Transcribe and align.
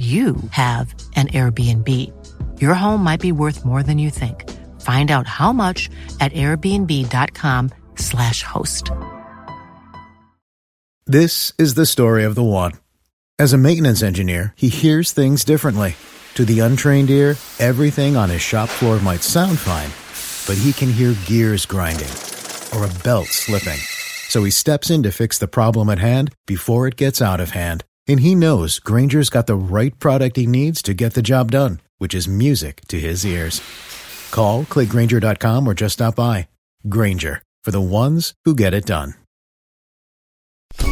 you 0.00 0.36
have 0.52 0.94
an 1.14 1.28
Airbnb. 1.28 1.88
Your 2.58 2.72
home 2.72 3.04
might 3.04 3.20
be 3.20 3.32
worth 3.32 3.66
more 3.66 3.82
than 3.82 3.98
you 3.98 4.08
think. 4.08 4.48
Find 4.80 5.10
out 5.10 5.26
how 5.26 5.52
much 5.52 5.90
at 6.20 6.32
airbnb.com/slash 6.32 8.42
host. 8.42 8.90
This 11.04 11.52
is 11.58 11.74
the 11.74 11.84
story 11.84 12.24
of 12.24 12.34
the 12.34 12.42
one. 12.42 12.72
As 13.38 13.52
a 13.52 13.58
maintenance 13.58 14.02
engineer, 14.02 14.54
he 14.56 14.70
hears 14.70 15.12
things 15.12 15.44
differently. 15.44 15.96
To 16.34 16.46
the 16.46 16.60
untrained 16.60 17.10
ear, 17.10 17.36
everything 17.58 18.16
on 18.16 18.30
his 18.30 18.40
shop 18.40 18.70
floor 18.70 18.98
might 19.00 19.22
sound 19.22 19.58
fine, 19.58 19.90
but 20.46 20.56
he 20.62 20.72
can 20.72 20.90
hear 20.90 21.14
gears 21.26 21.66
grinding 21.66 22.08
or 22.72 22.86
a 22.86 22.94
belt 23.02 23.26
slipping. 23.26 23.80
So 24.28 24.44
he 24.44 24.50
steps 24.50 24.88
in 24.88 25.02
to 25.02 25.10
fix 25.10 25.36
the 25.38 25.48
problem 25.48 25.90
at 25.90 25.98
hand 25.98 26.32
before 26.46 26.86
it 26.86 26.96
gets 26.96 27.20
out 27.20 27.40
of 27.40 27.50
hand. 27.50 27.84
And 28.08 28.20
he 28.20 28.34
knows 28.34 28.78
Granger's 28.78 29.30
got 29.30 29.46
the 29.46 29.56
right 29.56 29.96
product 29.98 30.36
he 30.36 30.46
needs 30.46 30.82
to 30.82 30.94
get 30.94 31.14
the 31.14 31.22
job 31.22 31.50
done, 31.50 31.80
which 31.98 32.14
is 32.14 32.26
music 32.28 32.82
to 32.88 32.98
his 32.98 33.24
ears. 33.26 33.60
Call, 34.30 34.64
clickgranger.com, 34.64 35.66
or 35.66 35.74
just 35.74 35.94
stop 35.94 36.16
by. 36.16 36.48
Granger, 36.88 37.42
for 37.64 37.70
the 37.70 37.80
ones 37.80 38.34
who 38.44 38.54
get 38.54 38.74
it 38.74 38.86
done. 38.86 39.14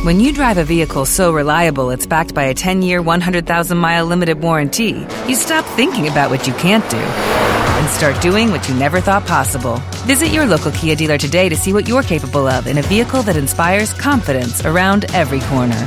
When 0.03 0.21
you 0.21 0.33
drive 0.33 0.59
a 0.59 0.65
vehicle 0.65 1.07
so 1.07 1.33
reliable 1.33 1.91
it's 1.91 2.07
backed 2.07 2.35
by 2.35 2.45
a 2.45 2.55
10 2.55 2.83
year, 2.83 3.01
100,000 3.01 3.79
mile 3.79 4.07
limited 4.07 4.41
warranty, 4.41 5.07
you 5.27 5.35
stop 5.35 5.65
thinking 5.65 6.09
about 6.09 6.31
what 6.31 6.47
you 6.47 6.53
can't 6.55 6.89
do 6.91 6.97
and 6.99 7.89
start 7.91 8.21
doing 8.21 8.51
what 8.51 8.69
you 8.69 8.75
never 8.75 9.01
thought 9.01 9.27
possible. 9.27 9.77
Visit 10.05 10.29
your 10.29 10.47
local 10.47 10.73
Kia 10.73 10.97
dealer 10.97 11.17
today 11.17 11.49
to 11.49 11.57
see 11.57 11.73
what 11.73 11.89
you're 11.89 12.03
capable 12.03 12.47
of 12.47 12.67
in 12.67 12.79
a 12.79 12.83
vehicle 12.83 13.23
that 13.23 13.37
inspires 13.37 13.93
confidence 13.93 14.65
around 14.65 15.05
every 15.15 15.41
corner. 15.41 15.87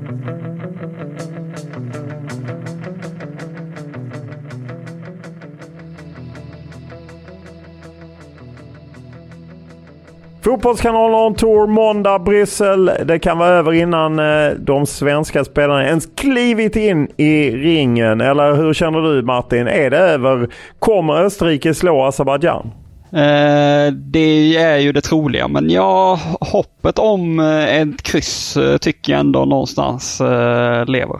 Fotbollskanalen 10.43 11.15
on 11.15 11.35
tour 11.35 11.67
måndag 11.67 12.19
Bryssel. 12.19 12.91
Det 13.05 13.19
kan 13.19 13.37
vara 13.37 13.49
över 13.49 13.73
innan 13.73 14.19
eh, 14.19 14.51
de 14.59 14.85
svenska 14.85 15.43
spelarna 15.43 15.87
ens 15.87 16.05
klivit 16.15 16.75
in 16.75 17.07
i 17.17 17.51
ringen. 17.51 18.21
Eller 18.21 18.53
hur 18.55 18.73
känner 18.73 19.01
du 19.01 19.21
Martin? 19.21 19.67
Är 19.67 19.89
det 19.89 19.97
över? 19.97 20.49
Kommer 20.79 21.13
Österrike 21.13 21.73
slå 21.73 22.03
Azerbajdzjan? 22.03 22.71
Eh, 23.13 23.93
det 23.93 24.57
är 24.57 24.77
ju 24.77 24.91
det 24.91 25.01
troliga, 25.01 25.47
men 25.47 25.69
ja, 25.69 26.19
hoppet 26.39 26.99
om 26.99 27.39
eh, 27.39 27.81
ett 27.81 28.01
kryss 28.01 28.57
eh, 28.57 28.77
tycker 28.77 29.11
jag 29.13 29.19
ändå 29.19 29.45
någonstans 29.45 30.21
eh, 30.21 30.85
lever. 30.85 31.19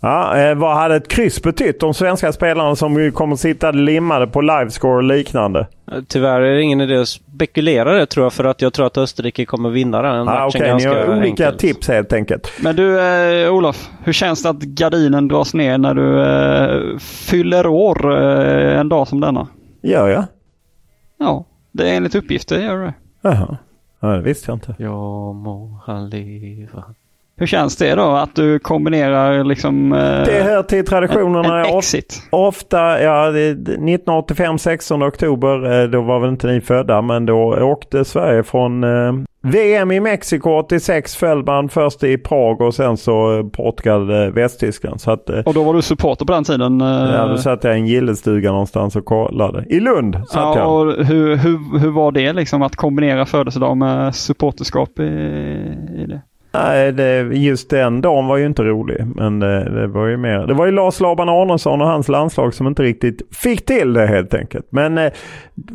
Ja, 0.00 0.36
eh, 0.38 0.54
vad 0.54 0.76
hade 0.76 0.96
ett 0.96 1.08
kryss 1.08 1.42
betytt? 1.42 1.80
De 1.80 1.94
svenska 1.94 2.32
spelarna 2.32 2.76
som 2.76 2.94
ju 3.02 3.10
kommer 3.12 3.36
sitta 3.36 3.70
limmade 3.70 4.26
på 4.26 4.40
livescore 4.40 4.96
och 4.96 5.02
liknande. 5.02 5.66
Tyvärr 6.08 6.40
är 6.40 6.54
det 6.54 6.62
ingen 6.62 6.80
idé 6.80 6.96
att 6.96 7.08
spekulera 7.08 7.92
det 7.92 8.06
tror 8.06 8.24
jag 8.26 8.32
för 8.32 8.44
att 8.44 8.62
jag 8.62 8.72
tror 8.72 8.86
att 8.86 8.98
Österrike 8.98 9.44
kommer 9.46 9.70
vinna 9.70 10.02
den 10.02 10.24
matchen 10.24 10.42
Ah, 10.42 10.46
Okej, 10.46 10.60
ni 10.60 10.68
ganska 10.68 10.88
har 10.90 11.08
olika 11.08 11.22
enkelt. 11.46 11.58
tips 11.58 11.88
helt 11.88 12.12
enkelt. 12.12 12.52
Men 12.62 12.76
du 12.76 13.00
eh, 13.00 13.52
Olof, 13.54 13.90
hur 14.04 14.12
känns 14.12 14.42
det 14.42 14.48
att 14.50 14.58
gardinen 14.62 15.28
dras 15.28 15.54
ner 15.54 15.78
när 15.78 15.94
du 15.94 16.22
eh, 16.22 16.98
fyller 16.98 17.66
år 17.66 18.12
eh, 18.22 18.78
en 18.80 18.88
dag 18.88 19.08
som 19.08 19.20
denna? 19.20 19.46
Gör 19.82 20.08
jag? 20.08 20.24
Ja, 21.18 21.44
det 21.72 21.90
är 21.90 21.96
enligt 21.96 22.14
uppgifter 22.14 22.58
gör 22.60 22.76
du 22.78 22.84
det. 22.84 22.94
Jaha. 23.22 23.56
Ja, 24.00 24.08
det 24.08 24.20
visste 24.22 24.50
jag 24.50 24.56
inte. 24.56 24.74
Ja 24.78 25.32
må 25.32 25.80
han 25.86 26.10
leva. 26.10 26.84
Hur 27.38 27.46
känns 27.46 27.76
det 27.76 27.94
då 27.94 28.02
att 28.10 28.34
du 28.34 28.58
kombinerar 28.58 29.44
liksom 29.44 29.92
eh, 29.92 29.98
Det 29.98 30.42
hör 30.44 30.62
till 30.62 30.84
traditionerna. 30.86 31.60
en, 31.60 31.66
en 31.72 31.78
exit? 31.78 32.22
Ofta, 32.30 33.02
ja, 33.02 33.30
det- 33.30 33.50
1985, 33.50 34.58
16 34.58 35.02
oktober, 35.02 35.82
eh, 35.82 35.88
då 35.88 36.00
var 36.02 36.20
väl 36.20 36.30
inte 36.30 36.46
ni 36.46 36.60
födda, 36.60 37.02
men 37.02 37.26
då 37.26 37.56
åkte 37.60 38.04
Sverige 38.04 38.42
från 38.42 38.84
eh, 38.84 39.12
VM 39.42 39.90
i 39.92 40.00
Mexiko 40.00 40.50
86 40.50 41.16
föll 41.16 41.44
man 41.44 41.68
först 41.68 42.04
i 42.04 42.18
Prag 42.18 42.60
och 42.60 42.74
sen 42.74 42.96
så 42.96 43.38
eh, 43.38 43.46
Portugal, 43.46 44.10
eh, 44.10 44.16
Västtyskland. 44.30 45.00
Så 45.00 45.10
att, 45.10 45.30
Och 45.46 45.54
då 45.54 45.64
var 45.64 45.74
du 45.74 45.82
supporter 45.82 46.24
på 46.24 46.32
den 46.32 46.44
tiden? 46.44 46.80
ja, 46.80 47.26
då 47.26 47.36
satt 47.36 47.64
jag 47.64 47.74
i 47.74 47.80
en 47.80 47.86
gillestuga 47.86 48.50
någonstans 48.52 48.96
och 48.96 49.04
kollade. 49.04 49.64
I 49.68 49.80
Lund 49.80 50.14
satt 50.14 50.26
Ja, 50.34 50.58
jag. 50.58 50.72
och 50.98 51.04
hur, 51.06 51.36
hur, 51.36 51.78
hur 51.78 51.90
var 51.90 52.12
det 52.12 52.32
liksom 52.32 52.62
att 52.62 52.76
kombinera 52.76 53.26
födelsedag 53.26 53.76
med 53.76 54.14
supporterskap 54.14 54.98
i? 54.98 55.97
Nej, 56.52 56.92
det, 56.92 57.20
just 57.20 57.70
den 57.70 58.00
dagen 58.00 58.26
var 58.26 58.36
ju 58.36 58.46
inte 58.46 58.62
rolig. 58.62 59.06
Men 59.14 59.40
det, 59.40 59.80
det 59.80 59.86
var 59.86 60.06
ju 60.06 60.16
mer. 60.16 60.46
Det 60.46 60.54
var 60.54 60.66
ju 60.66 60.72
Lars 60.72 61.00
Laban 61.00 61.28
Arnesson 61.28 61.80
och 61.80 61.86
hans 61.86 62.08
landslag 62.08 62.54
som 62.54 62.66
inte 62.66 62.82
riktigt 62.82 63.22
fick 63.36 63.66
till 63.66 63.92
det 63.92 64.06
helt 64.06 64.34
enkelt. 64.34 64.66
Men 64.70 64.98
eh, 64.98 65.12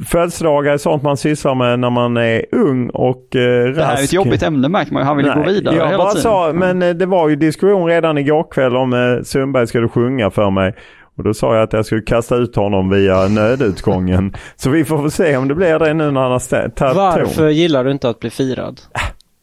födelsedagar 0.07 0.73
är 0.73 0.78
sånt 0.78 1.03
man 1.03 1.17
sysslar 1.17 1.56
med 1.56 1.79
när 1.79 1.89
man 1.89 2.17
är 2.17 2.45
ung 2.51 2.89
och 2.89 3.35
eh, 3.35 3.66
rask. 3.66 3.78
Det 3.78 3.83
här 3.83 3.97
är 3.97 4.03
ett 4.03 4.13
jobbigt 4.13 4.44
ämne 4.44 4.69
märker 4.69 4.94
man 4.94 5.01
ju. 5.01 5.06
Han 5.06 5.17
vill 5.17 5.25
ju 5.25 5.33
gå 5.33 5.39
Nej, 5.39 5.53
vidare 5.53 5.75
jag 5.75 5.85
hela 5.85 5.97
bara 5.97 6.09
tiden. 6.09 6.22
sa, 6.22 6.51
men 6.53 6.81
eh, 6.81 6.89
det 6.89 7.06
var 7.06 7.29
ju 7.29 7.35
diskussion 7.35 7.88
redan 7.88 8.17
igår 8.17 8.45
kväll 8.51 8.75
om 8.75 8.94
eh, 8.94 9.23
Sundberg 9.23 9.67
skulle 9.67 9.88
sjunga 9.88 10.29
för 10.29 10.50
mig. 10.50 10.73
Och 11.17 11.23
då 11.23 11.33
sa 11.33 11.56
jag 11.56 11.63
att 11.63 11.73
jag 11.73 11.85
skulle 11.85 12.01
kasta 12.01 12.35
ut 12.35 12.56
honom 12.56 12.89
via 12.89 13.28
nödutgången. 13.28 14.33
Så 14.56 14.69
vi 14.69 14.85
får 14.85 14.97
väl 15.01 15.12
se 15.12 15.38
om 15.38 15.47
det 15.47 15.56
blir 15.56 15.79
det 15.79 15.94
nu 15.94 16.12
när 16.12 16.22
han 16.22 16.31
har 16.31 16.39
tagit 16.39 16.75
ton. 16.75 16.95
Varför 16.95 17.50
gillar 17.50 17.83
du 17.83 17.91
inte 17.91 18.09
att 18.09 18.19
bli 18.19 18.29
firad? 18.29 18.81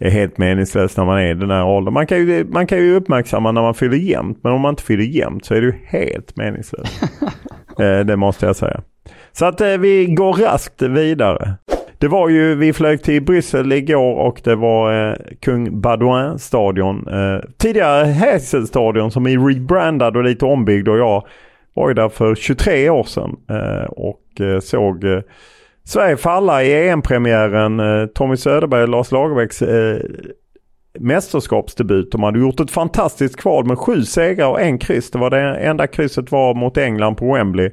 Är 0.03 0.11
helt 0.11 0.39
meningslöst 0.39 0.97
när 0.97 1.05
man 1.05 1.19
är 1.19 1.31
i 1.31 1.35
den 1.35 1.51
här 1.51 1.65
åldern. 1.65 1.95
Man 1.95 2.07
kan 2.07 2.19
ju, 2.19 2.45
man 2.45 2.67
kan 2.67 2.79
ju 2.79 2.95
uppmärksamma 2.95 3.53
när 3.53 3.63
man 3.63 3.75
fyller 3.75 3.97
jämnt. 3.97 4.39
Men 4.43 4.53
om 4.53 4.61
man 4.61 4.73
inte 4.73 4.83
fyller 4.83 5.05
jämnt 5.05 5.45
så 5.45 5.55
är 5.55 5.61
det 5.61 5.67
ju 5.67 5.75
helt 5.87 6.37
meningslöst. 6.37 7.03
eh, 7.81 8.01
det 8.01 8.17
måste 8.17 8.47
jag 8.47 8.57
säga. 8.57 8.81
Så 9.33 9.47
att 9.47 9.61
eh, 9.61 9.69
vi 9.69 10.07
går 10.07 10.33
raskt 10.33 10.83
vidare. 10.83 11.55
Det 11.99 12.09
var 12.09 12.29
ju, 12.29 12.55
vi 12.55 12.73
flög 12.73 13.03
till 13.03 13.23
Bryssel 13.23 13.73
igår 13.73 14.15
och 14.15 14.41
det 14.45 14.55
var 14.55 15.09
eh, 15.09 15.15
Kung 15.41 15.81
Baudouin 15.81 16.39
stadion. 16.39 17.09
Eh, 17.09 17.41
tidigare 17.59 18.05
Häsel 18.05 18.67
stadion 18.67 19.11
som 19.11 19.27
är 19.27 19.49
rebrandad 19.49 20.17
och 20.17 20.25
lite 20.25 20.45
ombyggd 20.45 20.89
och 20.89 20.99
jag 20.99 21.27
var 21.75 21.89
ju 21.89 21.95
där 21.95 22.09
för 22.09 22.35
23 22.35 22.91
år 22.91 23.05
sedan 23.05 23.37
eh, 23.51 23.85
och 23.85 24.41
eh, 24.41 24.61
såg 24.61 25.05
Sverige 25.85 26.17
falla 26.17 26.63
i 26.63 26.89
EM-premiären. 26.89 27.81
Eh, 27.81 28.07
Tommy 28.07 28.37
Söderberg 28.37 28.83
och 28.83 28.89
Lars 28.89 29.13
Lagerbäcks 29.13 29.63
eh, 29.63 30.01
mästerskapsdebut. 30.99 32.13
De 32.13 32.23
hade 32.23 32.39
gjort 32.39 32.61
ett 32.61 32.71
fantastiskt 32.71 33.37
kval 33.37 33.67
med 33.67 33.79
sju 33.79 34.03
segrar 34.03 34.49
och 34.49 34.61
en 34.61 34.79
kryss. 34.79 35.11
Det 35.11 35.19
var 35.19 35.31
det 35.31 35.41
enda 35.41 35.87
krysset 35.87 36.33
var 36.33 36.55
mot 36.55 36.77
England 36.77 37.17
på 37.17 37.35
Wembley. 37.35 37.71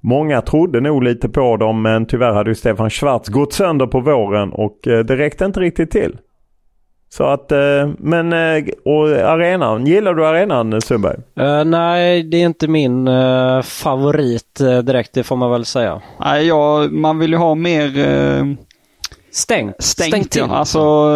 Många 0.00 0.40
trodde 0.40 0.80
nog 0.80 1.02
lite 1.02 1.28
på 1.28 1.56
dem 1.56 1.82
men 1.82 2.06
tyvärr 2.06 2.32
hade 2.32 2.50
ju 2.50 2.54
Stefan 2.54 2.90
Schwarz 2.90 3.28
gått 3.28 3.52
sönder 3.52 3.86
på 3.86 4.00
våren 4.00 4.52
och 4.52 4.88
eh, 4.88 5.04
det 5.04 5.16
räckte 5.16 5.44
inte 5.44 5.60
riktigt 5.60 5.90
till. 5.90 6.16
Så 7.12 7.24
att, 7.24 7.52
eh, 7.52 7.58
men 7.98 8.32
eh, 8.32 8.64
och 8.84 9.08
arenan, 9.08 9.86
gillar 9.86 10.14
du 10.14 10.26
arenan 10.26 10.80
Sundberg? 10.80 11.16
Eh, 11.40 11.64
nej, 11.64 12.22
det 12.22 12.36
är 12.36 12.44
inte 12.46 12.68
min 12.68 13.08
eh, 13.08 13.62
favorit 13.62 14.60
direkt, 14.84 15.10
det 15.14 15.22
får 15.22 15.36
man 15.36 15.50
väl 15.50 15.64
säga. 15.64 16.00
Nej, 16.20 16.46
ja, 16.46 16.86
man 16.90 17.18
vill 17.18 17.30
ju 17.30 17.36
ha 17.36 17.54
mer 17.54 17.98
eh, 18.08 18.44
Stängt. 19.32 19.82
stängt. 19.82 20.30
till. 20.30 20.42
ja. 20.48 20.56
Alltså 20.56 21.10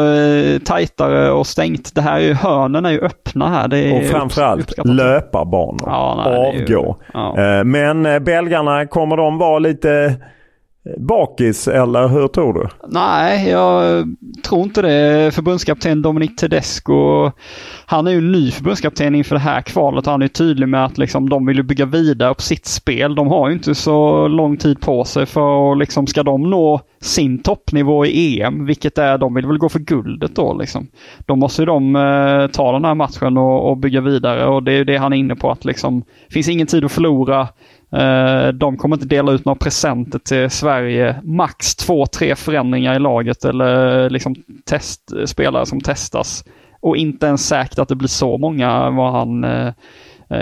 tajtare 0.64 1.30
och 1.30 1.46
stängt. 1.46 1.94
Det 1.94 2.00
här 2.00 2.16
är 2.16 2.20
ju, 2.24 2.32
hörnen 2.34 2.86
är 2.86 2.90
ju 2.90 3.00
öppna 3.00 3.48
här. 3.48 3.68
Det 3.68 3.78
är 3.78 3.96
Och 4.02 4.10
framförallt 4.10 4.86
löparbanor. 4.86 5.82
Ja, 5.86 6.22
nej, 6.24 6.48
är 6.48 6.52
ju- 6.68 6.76
Avgå. 6.76 6.96
ja. 7.14 7.64
Men 7.64 8.24
belgarna, 8.24 8.86
kommer 8.86 9.16
de 9.16 9.38
vara 9.38 9.58
lite 9.58 10.14
bakis 10.98 11.68
eller 11.68 12.08
hur 12.08 12.28
tror 12.28 12.54
du? 12.54 12.68
Nej, 12.88 13.48
jag 13.48 14.04
tror 14.44 14.62
inte 14.62 14.82
det. 14.82 15.34
Förbundskapten 15.34 16.02
Dominic 16.02 16.36
Tedesco, 16.36 17.30
han 17.86 18.06
är 18.06 18.10
ju 18.10 18.20
ny 18.20 18.50
förbundskapten 18.50 19.14
inför 19.14 19.34
det 19.34 19.40
här 19.40 19.60
kvalet. 19.60 20.06
Han 20.06 20.22
är 20.22 20.28
tydlig 20.28 20.68
med 20.68 20.84
att 20.84 20.98
liksom, 20.98 21.28
de 21.28 21.46
vill 21.46 21.62
bygga 21.62 21.84
vidare 21.84 22.34
på 22.34 22.42
sitt 22.42 22.66
spel. 22.66 23.14
De 23.14 23.28
har 23.28 23.48
ju 23.48 23.54
inte 23.54 23.74
så 23.74 24.28
lång 24.28 24.56
tid 24.56 24.80
på 24.80 25.04
sig 25.04 25.26
för 25.26 25.72
att 25.72 25.78
liksom, 25.78 26.06
ska 26.06 26.22
de 26.22 26.50
nå 26.50 26.80
sin 27.00 27.42
toppnivå 27.42 28.06
i 28.06 28.42
EM, 28.42 28.66
vilket 28.66 28.98
är, 28.98 29.18
de 29.18 29.34
vill 29.34 29.46
väl 29.46 29.58
gå 29.58 29.68
för 29.68 29.78
guldet 29.78 30.34
då 30.34 30.54
liksom. 30.54 30.86
Då 31.26 31.36
måste 31.36 31.64
de 31.64 31.96
eh, 31.96 32.46
ta 32.46 32.72
den 32.72 32.84
här 32.84 32.94
matchen 32.94 33.36
och, 33.36 33.70
och, 33.70 33.76
bygga 33.76 34.00
vidare 34.00 34.46
och 34.46 34.62
det 34.62 34.72
är 34.72 34.84
det 34.84 34.96
han 34.96 35.12
är 35.12 35.16
inne 35.16 35.36
på 35.36 35.50
att 35.50 35.64
liksom, 35.64 36.02
finns 36.30 36.48
ingen 36.48 36.66
tid 36.66 36.84
att 36.84 36.92
förlora. 36.92 37.48
Eh, 37.92 38.48
de 38.48 38.76
kommer 38.76 38.96
inte 38.96 39.06
dela 39.06 39.32
ut 39.32 39.44
några 39.44 39.58
presenter 39.58 40.18
till 40.18 40.50
Sverige. 40.50 41.16
Max 41.22 41.76
två, 41.76 42.06
tre 42.06 42.36
förändringar 42.36 42.96
i 42.96 42.98
laget 42.98 43.44
eller 43.44 44.10
liksom 44.10 44.34
testspelare 44.64 45.66
som 45.66 45.80
testas. 45.80 46.44
Och 46.80 46.96
inte 46.96 47.26
ens 47.26 47.48
säkert 47.48 47.78
att 47.78 47.88
det 47.88 47.94
blir 47.94 48.08
så 48.08 48.38
många 48.38 48.90
var 48.90 49.10
han 49.10 49.44
eh, 49.44 49.72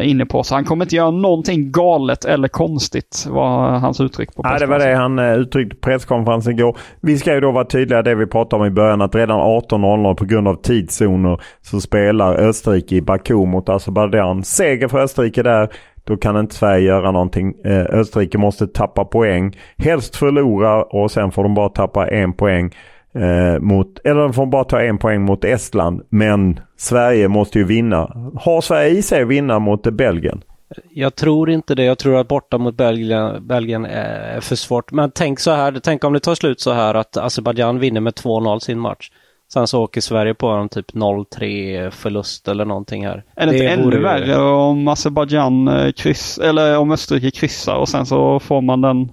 inne 0.02 0.26
på. 0.26 0.42
Så 0.42 0.54
han 0.54 0.64
kommer 0.64 0.84
inte 0.84 0.96
göra 0.96 1.10
någonting 1.10 1.72
galet 1.72 2.24
eller 2.24 2.48
konstigt 2.48 3.26
var 3.30 3.70
hans 3.70 4.00
uttryck 4.00 4.34
på 4.34 4.42
presskonferensen. 4.42 4.70
Ja, 4.70 4.78
det 4.78 4.84
var 4.84 5.18
det 5.18 5.28
han 5.30 5.40
uttryckte 5.40 5.76
på 5.76 5.80
presskonferensen 5.80 6.52
igår. 6.52 6.76
Vi 7.00 7.18
ska 7.18 7.34
ju 7.34 7.40
då 7.40 7.52
vara 7.52 7.64
tydliga 7.64 8.02
det 8.02 8.14
vi 8.14 8.26
pratade 8.26 8.62
om 8.62 8.66
i 8.66 8.70
början 8.70 9.02
att 9.02 9.14
redan 9.14 9.40
18.00 9.40 10.14
på 10.14 10.24
grund 10.24 10.48
av 10.48 10.54
tidszoner 10.54 11.40
så 11.62 11.80
spelar 11.80 12.34
Österrike 12.34 12.96
i 12.96 13.02
Baku 13.02 13.34
mot 13.34 13.68
Azerbajdzjan. 13.68 14.44
Seger 14.44 14.88
för 14.88 14.98
Österrike 14.98 15.42
där. 15.42 15.68
Då 16.04 16.16
kan 16.16 16.36
inte 16.36 16.54
Sverige 16.54 16.84
göra 16.86 17.10
någonting. 17.10 17.54
Eh, 17.64 17.84
Österrike 17.84 18.38
måste 18.38 18.66
tappa 18.66 19.04
poäng. 19.04 19.56
Helst 19.78 20.16
förlora 20.16 20.82
och 20.82 21.10
sen 21.10 21.32
får 21.32 21.42
de 21.42 21.54
bara 21.54 21.68
tappa 21.68 22.08
en 22.08 22.32
poäng. 22.32 22.70
Eh, 23.14 23.60
mot, 23.60 23.98
eller 24.04 24.20
de 24.20 24.32
får 24.32 24.46
bara 24.46 24.64
ta 24.64 24.80
en 24.80 24.98
poäng 24.98 25.22
mot 25.22 25.44
Estland. 25.44 26.02
Men 26.08 26.60
Sverige 26.76 27.28
måste 27.28 27.58
ju 27.58 27.64
vinna. 27.64 28.30
Har 28.34 28.60
Sverige 28.60 28.90
i 28.90 29.02
sig 29.02 29.22
att 29.22 29.28
vinna 29.28 29.58
mot 29.58 29.82
Belgien? 29.82 30.42
Jag 30.90 31.14
tror 31.14 31.50
inte 31.50 31.74
det. 31.74 31.84
Jag 31.84 31.98
tror 31.98 32.20
att 32.20 32.28
borta 32.28 32.58
mot 32.58 32.76
Belgien, 32.76 33.46
Belgien 33.46 33.84
är 33.86 34.40
för 34.40 34.56
svårt. 34.56 34.92
Men 34.92 35.10
tänk 35.10 35.40
så 35.40 35.50
här, 35.50 35.80
tänk 35.82 36.04
om 36.04 36.12
det 36.12 36.20
tar 36.20 36.34
slut 36.34 36.60
så 36.60 36.72
här 36.72 36.94
att 36.94 37.16
Azerbajdzjan 37.16 37.78
vinner 37.78 38.00
med 38.00 38.12
2-0 38.14 38.58
sin 38.58 38.78
match. 38.78 39.10
Sen 39.54 39.66
så 39.66 39.82
åker 39.82 40.00
Sverige 40.00 40.34
på 40.34 40.46
en 40.46 40.68
typ 40.68 40.92
0-3 40.92 41.90
förlust 41.90 42.48
eller 42.48 42.64
någonting 42.64 43.06
här. 43.06 43.24
Är 43.36 43.46
det, 43.46 43.52
det 43.52 43.58
inte 43.58 43.68
ännu 43.68 43.98
värre 43.98 44.38
om 44.38 44.88
Azerbajdzjan 44.88 45.68
eh, 45.68 45.92
kryss, 45.92 46.38
eller 46.38 46.78
om 46.78 46.90
Österrike 46.90 47.30
kryssar 47.30 47.74
och 47.74 47.88
sen 47.88 48.06
så 48.06 48.40
får 48.40 48.60
man 48.60 48.80
den 48.80 49.12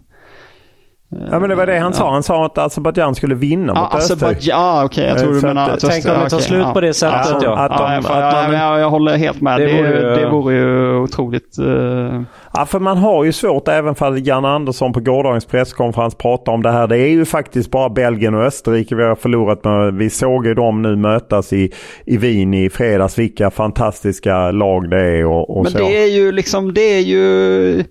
Ja 1.11 1.39
men 1.39 1.49
det 1.49 1.55
var 1.55 1.65
det 1.65 1.79
han 1.79 1.93
sa. 1.93 2.11
Han 2.11 2.23
sa 2.23 2.45
att 2.45 2.57
Azerbajdzjan 2.57 3.15
skulle 3.15 3.35
vinna 3.35 3.73
mot 3.73 3.95
Österrike. 3.95 4.39
Ja 4.41 4.83
okej, 4.85 5.03
okay. 5.03 5.09
jag 5.09 5.19
tror 5.19 5.33
du 5.33 5.47
menar 5.47 5.69
att 5.69 5.79
Tänk 5.79 6.05
om 6.05 6.11
det 6.23 6.29
tar 6.29 6.39
slut 6.39 6.73
på 6.73 6.81
det 6.81 6.93
sättet 6.93 7.37
ja. 7.41 7.57
Att 7.57 7.77
de, 7.77 7.83
ja, 7.83 7.97
att 7.97 8.49
man, 8.49 8.53
ja, 8.53 8.79
jag 8.79 8.89
håller 8.89 9.17
helt 9.17 9.41
med. 9.41 9.59
Det, 9.59 9.65
det, 9.65 9.73
vore, 9.73 10.15
det 10.15 10.29
vore 10.29 10.55
ju 10.55 10.95
otroligt... 10.95 11.59
Uh... 11.59 12.21
Ja 12.53 12.65
för 12.65 12.79
man 12.79 12.97
har 12.97 13.23
ju 13.23 13.31
svårt 13.31 13.67
även 13.67 13.95
för 13.95 14.27
Jan 14.27 14.45
Andersson 14.45 14.93
på 14.93 14.99
gårdagens 14.99 15.45
presskonferens 15.45 16.15
pratade 16.15 16.55
om 16.55 16.63
det 16.63 16.71
här. 16.71 16.87
Det 16.87 16.97
är 16.97 17.09
ju 17.09 17.25
faktiskt 17.25 17.71
bara 17.71 17.89
Belgien 17.89 18.35
och 18.35 18.43
Österrike 18.43 18.95
vi 18.95 19.03
har 19.03 19.15
förlorat 19.15 19.63
med. 19.63 19.93
Vi 19.93 20.09
såg 20.09 20.45
ju 20.45 20.53
dem 20.53 20.81
nu 20.81 20.95
mötas 20.95 21.53
i, 21.53 21.71
i 22.05 22.17
Wien 22.17 22.53
i 22.53 22.69
fredags. 22.69 23.17
Vilka 23.17 23.51
fantastiska 23.51 24.51
lag 24.51 24.89
det 24.89 25.01
är 25.01 25.25
och, 25.25 25.57
och 25.57 25.63
Men 25.63 25.71
så. 25.71 25.77
det 25.77 26.03
är 26.03 26.07
ju 26.07 26.31
liksom, 26.31 26.73
det 26.73 26.97
är 26.97 27.01
ju 27.01 27.83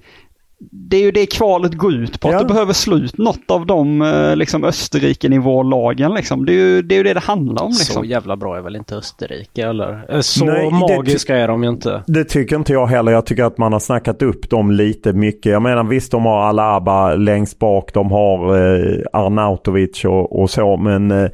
det 0.60 0.96
är 0.96 1.00
ju 1.00 1.10
det 1.10 1.26
kvalet 1.26 1.74
går 1.74 1.94
ut 1.94 2.20
på, 2.20 2.28
ja. 2.28 2.34
att 2.34 2.48
du 2.48 2.54
behöver 2.54 2.72
slut 2.72 3.18
något 3.18 3.50
av 3.50 3.66
de 3.66 4.02
eh, 4.02 4.36
liksom, 4.36 4.64
Österrike-nivålagen. 4.64 6.14
Liksom. 6.14 6.46
Det, 6.46 6.52
är 6.52 6.54
ju, 6.54 6.82
det 6.82 6.94
är 6.94 6.96
ju 6.96 7.02
det 7.02 7.14
det 7.14 7.20
handlar 7.20 7.62
om. 7.62 7.70
Liksom. 7.70 7.94
Så 7.94 8.04
jävla 8.04 8.36
bra 8.36 8.56
är 8.56 8.60
väl 8.60 8.76
inte 8.76 8.96
Österrike 8.96 9.68
eller? 9.68 10.04
Eh, 10.08 10.20
så 10.20 10.44
Nej, 10.44 10.70
magiska 10.70 11.36
är 11.36 11.48
de 11.48 11.62
ju 11.62 11.68
inte. 11.68 12.02
Det 12.06 12.24
tycker 12.24 12.56
inte 12.56 12.72
jag 12.72 12.86
heller. 12.86 13.12
Jag 13.12 13.26
tycker 13.26 13.44
att 13.44 13.58
man 13.58 13.72
har 13.72 13.80
snackat 13.80 14.22
upp 14.22 14.50
dem 14.50 14.70
lite 14.70 15.12
mycket. 15.12 15.52
Jag 15.52 15.62
menar 15.62 15.84
visst 15.84 16.12
de 16.12 16.24
har 16.24 16.42
Alaba 16.42 17.14
längst 17.14 17.58
bak, 17.58 17.94
de 17.94 18.10
har 18.10 18.56
eh, 18.56 19.02
Arnautovic 19.12 20.04
och, 20.04 20.40
och 20.40 20.50
så 20.50 20.76
men 20.76 21.10
eh, 21.10 21.30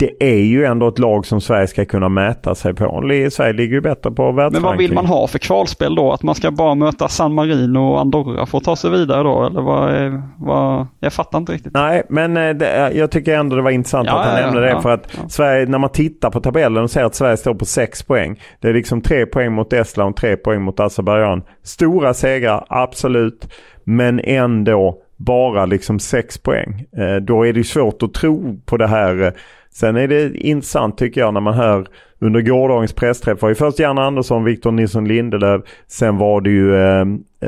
det 0.00 0.24
är 0.24 0.44
ju 0.44 0.64
ändå 0.64 0.88
ett 0.88 0.98
lag 0.98 1.26
som 1.26 1.40
Sverige 1.40 1.66
ska 1.66 1.84
kunna 1.84 2.08
mäta 2.08 2.54
sig 2.54 2.74
på. 2.74 2.84
Sverige 3.30 3.52
ligger 3.52 3.74
ju 3.74 3.80
bättre 3.80 4.10
på 4.10 4.32
världsranking. 4.32 4.52
Men 4.52 4.62
vad 4.62 4.78
vill 4.78 4.92
man 4.92 5.06
ha 5.06 5.26
för 5.26 5.38
kvalspel 5.38 5.94
då? 5.94 6.12
Att 6.12 6.22
man 6.22 6.34
ska 6.34 6.50
bara 6.50 6.74
möta 6.74 7.08
San 7.08 7.34
Marino 7.34 7.78
och 7.78 8.00
Andorra 8.00 8.46
för 8.46 8.58
att 8.58 8.64
ta 8.64 8.76
sig 8.76 8.90
vidare 8.90 9.22
då? 9.22 9.46
Eller 9.46 9.60
vad, 9.60 9.90
är, 9.90 10.22
vad 10.38 10.86
Jag 11.00 11.12
fattar 11.12 11.38
inte 11.38 11.52
riktigt. 11.52 11.74
Nej, 11.74 12.02
men 12.08 12.36
eh, 12.36 12.54
det, 12.54 12.92
jag 12.94 13.10
tycker 13.10 13.38
ändå 13.38 13.56
det 13.56 13.62
var 13.62 13.70
intressant 13.70 14.08
ja, 14.08 14.20
att 14.20 14.26
han 14.26 14.36
ja, 14.36 14.46
nämnde 14.46 14.68
ja, 14.68 14.76
det. 14.76 14.82
för 14.82 14.90
att 14.90 15.16
Sverige, 15.28 15.66
när 15.66 15.78
man 15.78 15.90
tittar 15.90 16.30
på 16.30 16.40
tabellen 16.40 16.82
och 16.82 16.90
ser 16.90 17.04
att 17.04 17.14
Sverige 17.14 17.36
står 17.36 17.54
på 17.54 17.64
6 17.64 18.02
poäng. 18.02 18.40
Det 18.60 18.68
är 18.68 18.74
liksom 18.74 19.00
3 19.00 19.26
poäng 19.26 19.52
mot 19.52 19.72
Estland 19.72 20.10
och 20.10 20.16
3 20.16 20.36
poäng 20.36 20.62
mot 20.62 20.80
Azerbajdzjan. 20.80 21.42
Stora 21.62 22.14
segrar, 22.14 22.64
absolut. 22.68 23.54
Men 23.84 24.20
ändå 24.20 24.98
bara 25.16 25.66
liksom 25.66 25.98
6 25.98 26.38
poäng. 26.38 26.84
Eh, 26.96 27.16
då 27.16 27.46
är 27.46 27.52
det 27.52 27.64
svårt 27.64 28.02
att 28.02 28.14
tro 28.14 28.60
på 28.64 28.76
det 28.76 28.86
här 28.86 29.22
eh, 29.22 29.32
Sen 29.72 29.96
är 29.96 30.08
det 30.08 30.36
intressant 30.36 30.98
tycker 30.98 31.20
jag 31.20 31.34
när 31.34 31.40
man 31.40 31.54
hör 31.54 31.86
under 32.18 32.40
gårdagens 32.40 32.92
pressträff 32.92 33.42
var 33.42 33.48
ju 33.48 33.54
först 33.54 33.78
Janne 33.78 34.00
Andersson, 34.00 34.44
Victor 34.44 34.72
Nilsson 34.72 35.08
Lindelöf. 35.08 35.62
Sen 35.86 36.18
var 36.18 36.40
det 36.40 36.50
ju 36.50 36.76
eh, 36.76 37.00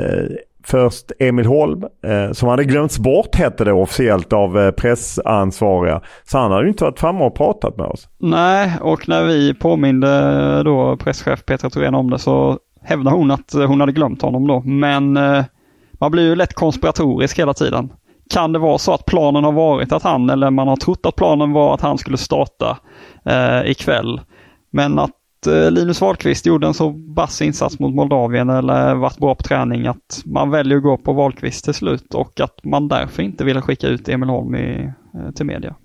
eh, 0.03 0.25
först 0.63 1.11
Emil 1.19 1.45
Holm 1.45 1.83
eh, 2.03 2.31
som 2.31 2.49
hade 2.49 2.63
glömts 2.63 2.99
bort 2.99 3.35
hette 3.35 3.63
det 3.63 3.73
officiellt 3.73 4.33
av 4.33 4.59
eh, 4.59 4.71
pressansvariga. 4.71 6.01
Så 6.23 6.37
han 6.37 6.51
hade 6.51 6.63
ju 6.63 6.69
inte 6.69 6.83
varit 6.83 6.99
framme 6.99 7.23
och 7.23 7.35
pratat 7.35 7.77
med 7.77 7.85
oss. 7.85 8.07
Nej, 8.17 8.73
och 8.81 9.09
när 9.09 9.23
vi 9.23 9.53
påminde 9.53 10.63
då 10.63 10.97
presschef 10.97 11.45
Petra 11.45 11.69
Thorén 11.69 11.95
om 11.95 12.09
det 12.09 12.19
så 12.19 12.59
hävdade 12.81 13.15
hon 13.15 13.31
att 13.31 13.53
hon 13.53 13.79
hade 13.79 13.91
glömt 13.91 14.21
honom 14.21 14.47
då. 14.47 14.61
Men 14.61 15.17
eh, 15.17 15.43
man 15.91 16.11
blir 16.11 16.23
ju 16.23 16.35
lätt 16.35 16.53
konspiratorisk 16.53 17.39
hela 17.39 17.53
tiden. 17.53 17.89
Kan 18.33 18.53
det 18.53 18.59
vara 18.59 18.77
så 18.77 18.93
att 18.93 19.05
planen 19.05 19.43
har 19.43 19.51
varit 19.51 19.91
att 19.91 20.03
han, 20.03 20.29
eller 20.29 20.51
man 20.51 20.67
har 20.67 20.75
trott 20.75 21.05
att 21.05 21.15
planen 21.15 21.51
var 21.51 21.73
att 21.73 21.81
han 21.81 21.97
skulle 21.97 22.17
starta 22.17 22.77
eh, 23.25 23.71
ikväll. 23.71 24.21
Men 24.69 24.99
att 24.99 25.47
eh, 25.47 25.71
Linus 25.71 26.01
Wahlqvist 26.01 26.45
gjorde 26.45 26.67
en 26.67 26.73
så 26.73 26.89
bass 26.89 27.41
insats 27.41 27.79
mot 27.79 27.95
Moldavien 27.95 28.49
eller 28.49 28.95
varit 28.95 29.17
bra 29.17 29.35
på 29.35 29.43
träning 29.43 29.87
att 29.87 30.21
man 30.25 30.49
väljer 30.49 30.77
att 30.77 30.83
gå 30.83 30.97
på 30.97 31.13
Wahlqvist 31.13 31.65
till 31.65 31.73
slut 31.73 32.13
och 32.13 32.39
att 32.39 32.63
man 32.63 32.87
därför 32.87 33.23
inte 33.23 33.43
ville 33.43 33.61
skicka 33.61 33.87
ut 33.87 34.09
Emil 34.09 34.29
Holm 34.29 34.55
i, 34.55 34.91
eh, 35.13 35.31
till 35.31 35.45
media. 35.45 35.75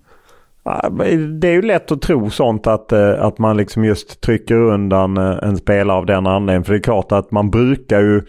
Det 1.40 1.48
är 1.48 1.52
ju 1.52 1.62
lätt 1.62 1.92
att 1.92 2.02
tro 2.02 2.30
sånt 2.30 2.66
att, 2.66 2.92
eh, 2.92 3.24
att 3.24 3.38
man 3.38 3.56
liksom 3.56 3.84
just 3.84 4.20
trycker 4.20 4.54
undan 4.54 5.16
eh, 5.16 5.38
en 5.42 5.56
spelare 5.56 5.96
av 5.96 6.06
den 6.06 6.26
anledningen. 6.26 6.64
För 6.64 6.72
det 6.72 6.78
är 6.78 6.82
klart 6.82 7.12
att 7.12 7.30
man 7.30 7.50
brukar 7.50 8.00
ju 8.00 8.22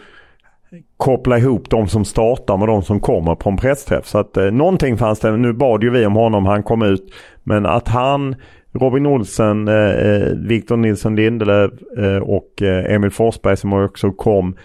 koppla 0.96 1.38
ihop 1.38 1.70
de 1.70 1.88
som 1.88 2.04
startar 2.04 2.56
med 2.56 2.68
de 2.68 2.82
som 2.82 3.00
kommer 3.00 3.34
på 3.34 3.50
en 3.50 3.56
pressträff. 3.56 4.06
Så 4.06 4.18
att 4.18 4.36
eh, 4.36 4.50
någonting 4.50 4.98
fanns 4.98 5.20
det. 5.20 5.36
Nu 5.36 5.52
bad 5.52 5.82
ju 5.82 5.90
vi 5.90 6.06
om 6.06 6.14
honom, 6.14 6.46
han 6.46 6.62
kom 6.62 6.82
ut. 6.82 7.12
Men 7.42 7.66
att 7.66 7.88
han, 7.88 8.34
Robin 8.72 9.06
Olsen, 9.06 9.68
eh, 9.68 9.74
eh 9.74 10.28
Victor 10.36 10.76
Nilsson 10.76 11.16
Lindelöf 11.16 11.72
eh, 11.98 12.16
och 12.16 12.62
eh, 12.62 12.94
Emil 12.94 13.10
Forsberg 13.10 13.56
som 13.56 13.72
också 13.72 14.10
kom. 14.10 14.56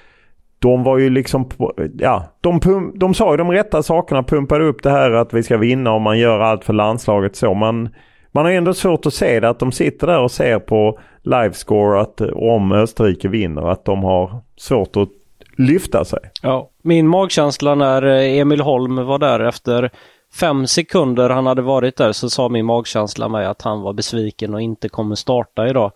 De 0.59 0.83
var 0.83 0.97
ju 0.97 1.09
liksom, 1.09 1.49
ja, 1.97 2.23
de, 2.41 2.59
pump, 2.59 2.99
de 2.99 3.13
sa 3.13 3.31
ju 3.31 3.37
de 3.37 3.51
rätta 3.51 3.83
sakerna, 3.83 4.23
pumpade 4.23 4.65
upp 4.65 4.83
det 4.83 4.89
här 4.89 5.11
att 5.11 5.33
vi 5.33 5.43
ska 5.43 5.57
vinna 5.57 5.93
och 5.93 6.01
man 6.01 6.19
gör 6.19 6.39
allt 6.39 6.63
för 6.63 6.73
landslaget 6.73 7.35
så. 7.35 7.53
Man, 7.53 7.89
man 8.31 8.45
har 8.45 8.51
ändå 8.51 8.73
svårt 8.73 9.05
att 9.05 9.13
se 9.13 9.39
det, 9.39 9.49
att 9.49 9.59
de 9.59 9.71
sitter 9.71 10.07
där 10.07 10.19
och 10.19 10.31
ser 10.31 10.59
på 10.59 10.99
livescore 11.23 12.01
att 12.01 12.21
eh, 12.21 12.27
om 12.27 12.71
Österrike 12.71 13.27
vinner, 13.27 13.71
att 13.71 13.85
de 13.85 14.03
har 14.03 14.41
svårt 14.57 14.97
att 14.97 15.09
lyfta 15.57 16.05
sig. 16.05 16.19
Ja, 16.41 16.69
min 16.81 17.07
magkänsla 17.07 17.75
när 17.75 18.03
eh, 18.03 18.39
Emil 18.39 18.61
Holm 18.61 18.95
var 18.95 19.19
där 19.19 19.39
efter 19.39 19.91
fem 20.33 20.67
sekunder 20.67 21.29
han 21.29 21.45
hade 21.45 21.61
varit 21.61 21.97
där 21.97 22.11
så 22.11 22.29
sa 22.29 22.49
min 22.49 22.65
magkänsla 22.65 23.27
mig 23.27 23.45
att 23.45 23.61
han 23.61 23.81
var 23.81 23.93
besviken 23.93 24.53
och 24.53 24.61
inte 24.61 24.89
kommer 24.89 25.15
starta 25.15 25.67
idag. 25.67 25.91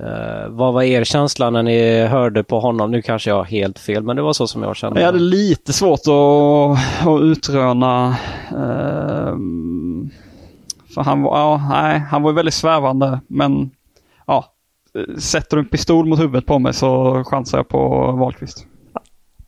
Uh, 0.00 0.48
vad 0.48 0.74
var 0.74 0.82
er 0.82 1.04
känsla 1.04 1.50
när 1.50 1.62
ni 1.62 2.06
hörde 2.06 2.44
på 2.44 2.60
honom? 2.60 2.90
Nu 2.90 3.02
kanske 3.02 3.30
jag 3.30 3.36
har 3.36 3.44
helt 3.44 3.78
fel, 3.78 4.02
men 4.02 4.16
det 4.16 4.22
var 4.22 4.32
så 4.32 4.46
som 4.46 4.62
jag 4.62 4.76
kände. 4.76 5.00
Jag 5.00 5.06
hade 5.06 5.18
lite 5.18 5.72
svårt 5.72 6.00
att, 6.00 7.06
att 7.08 7.20
utröna. 7.20 8.16
Uh, 8.52 9.36
för 10.94 11.02
han 11.02 11.22
var, 11.22 11.38
ja, 11.38 11.68
nej, 11.70 11.98
han 12.10 12.22
var 12.22 12.32
väldigt 12.32 12.54
svävande, 12.54 13.20
men 13.26 13.70
ja, 14.26 14.44
sätter 15.18 15.56
du 15.56 15.62
en 15.62 15.68
pistol 15.68 16.06
mot 16.06 16.20
huvudet 16.20 16.46
på 16.46 16.58
mig 16.58 16.74
så 16.74 17.22
chansar 17.24 17.58
jag 17.58 17.68
på 17.68 18.12
Wahlqvist. 18.12 18.66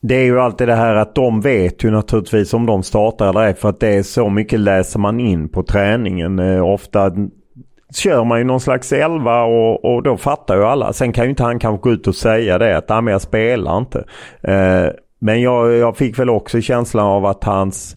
Det 0.00 0.14
är 0.14 0.25
ju 0.25 0.40
alltid 0.40 0.69
det 0.69 0.75
här 0.75 0.95
att 0.95 1.14
de 1.14 1.40
vet 1.40 1.85
ju 1.85 1.90
naturligtvis 1.90 2.55
om 2.55 2.67
de 2.67 2.83
startar 2.83 3.28
eller 3.28 3.40
ej 3.40 3.55
för 3.55 3.69
att 3.69 3.81
det 3.81 3.88
är 3.88 4.02
så 4.02 4.28
mycket 4.28 4.61
läser 4.61 4.99
man 4.99 5.21
in 5.21 5.49
på 5.49 5.62
träningen. 5.62 6.38
Eh, 6.38 6.64
ofta 6.64 7.12
kör 7.95 8.25
man 8.25 8.38
ju 8.38 8.45
någon 8.45 8.61
slags 8.61 8.93
elva 8.93 9.43
och, 9.43 9.85
och 9.85 10.02
då 10.02 10.17
fattar 10.17 10.57
ju 10.57 10.64
alla. 10.64 10.93
Sen 10.93 11.12
kan 11.12 11.25
ju 11.25 11.31
inte 11.31 11.43
han 11.43 11.59
kanske 11.59 11.83
gå 11.83 11.93
ut 11.93 12.07
och 12.07 12.14
säga 12.14 12.59
det 12.59 12.76
att 12.76 12.90
ah, 12.90 13.11
jag 13.11 13.23
spelar 13.23 13.78
inte. 13.78 14.05
Eh, 14.43 14.87
men 15.21 15.43
jag, 15.43 15.73
jag 15.73 15.97
fick 15.97 16.19
väl 16.19 16.31
också 16.31 16.61
känslan 16.61 17.07
av 17.07 17.26
att 17.26 17.45
hans 17.45 17.97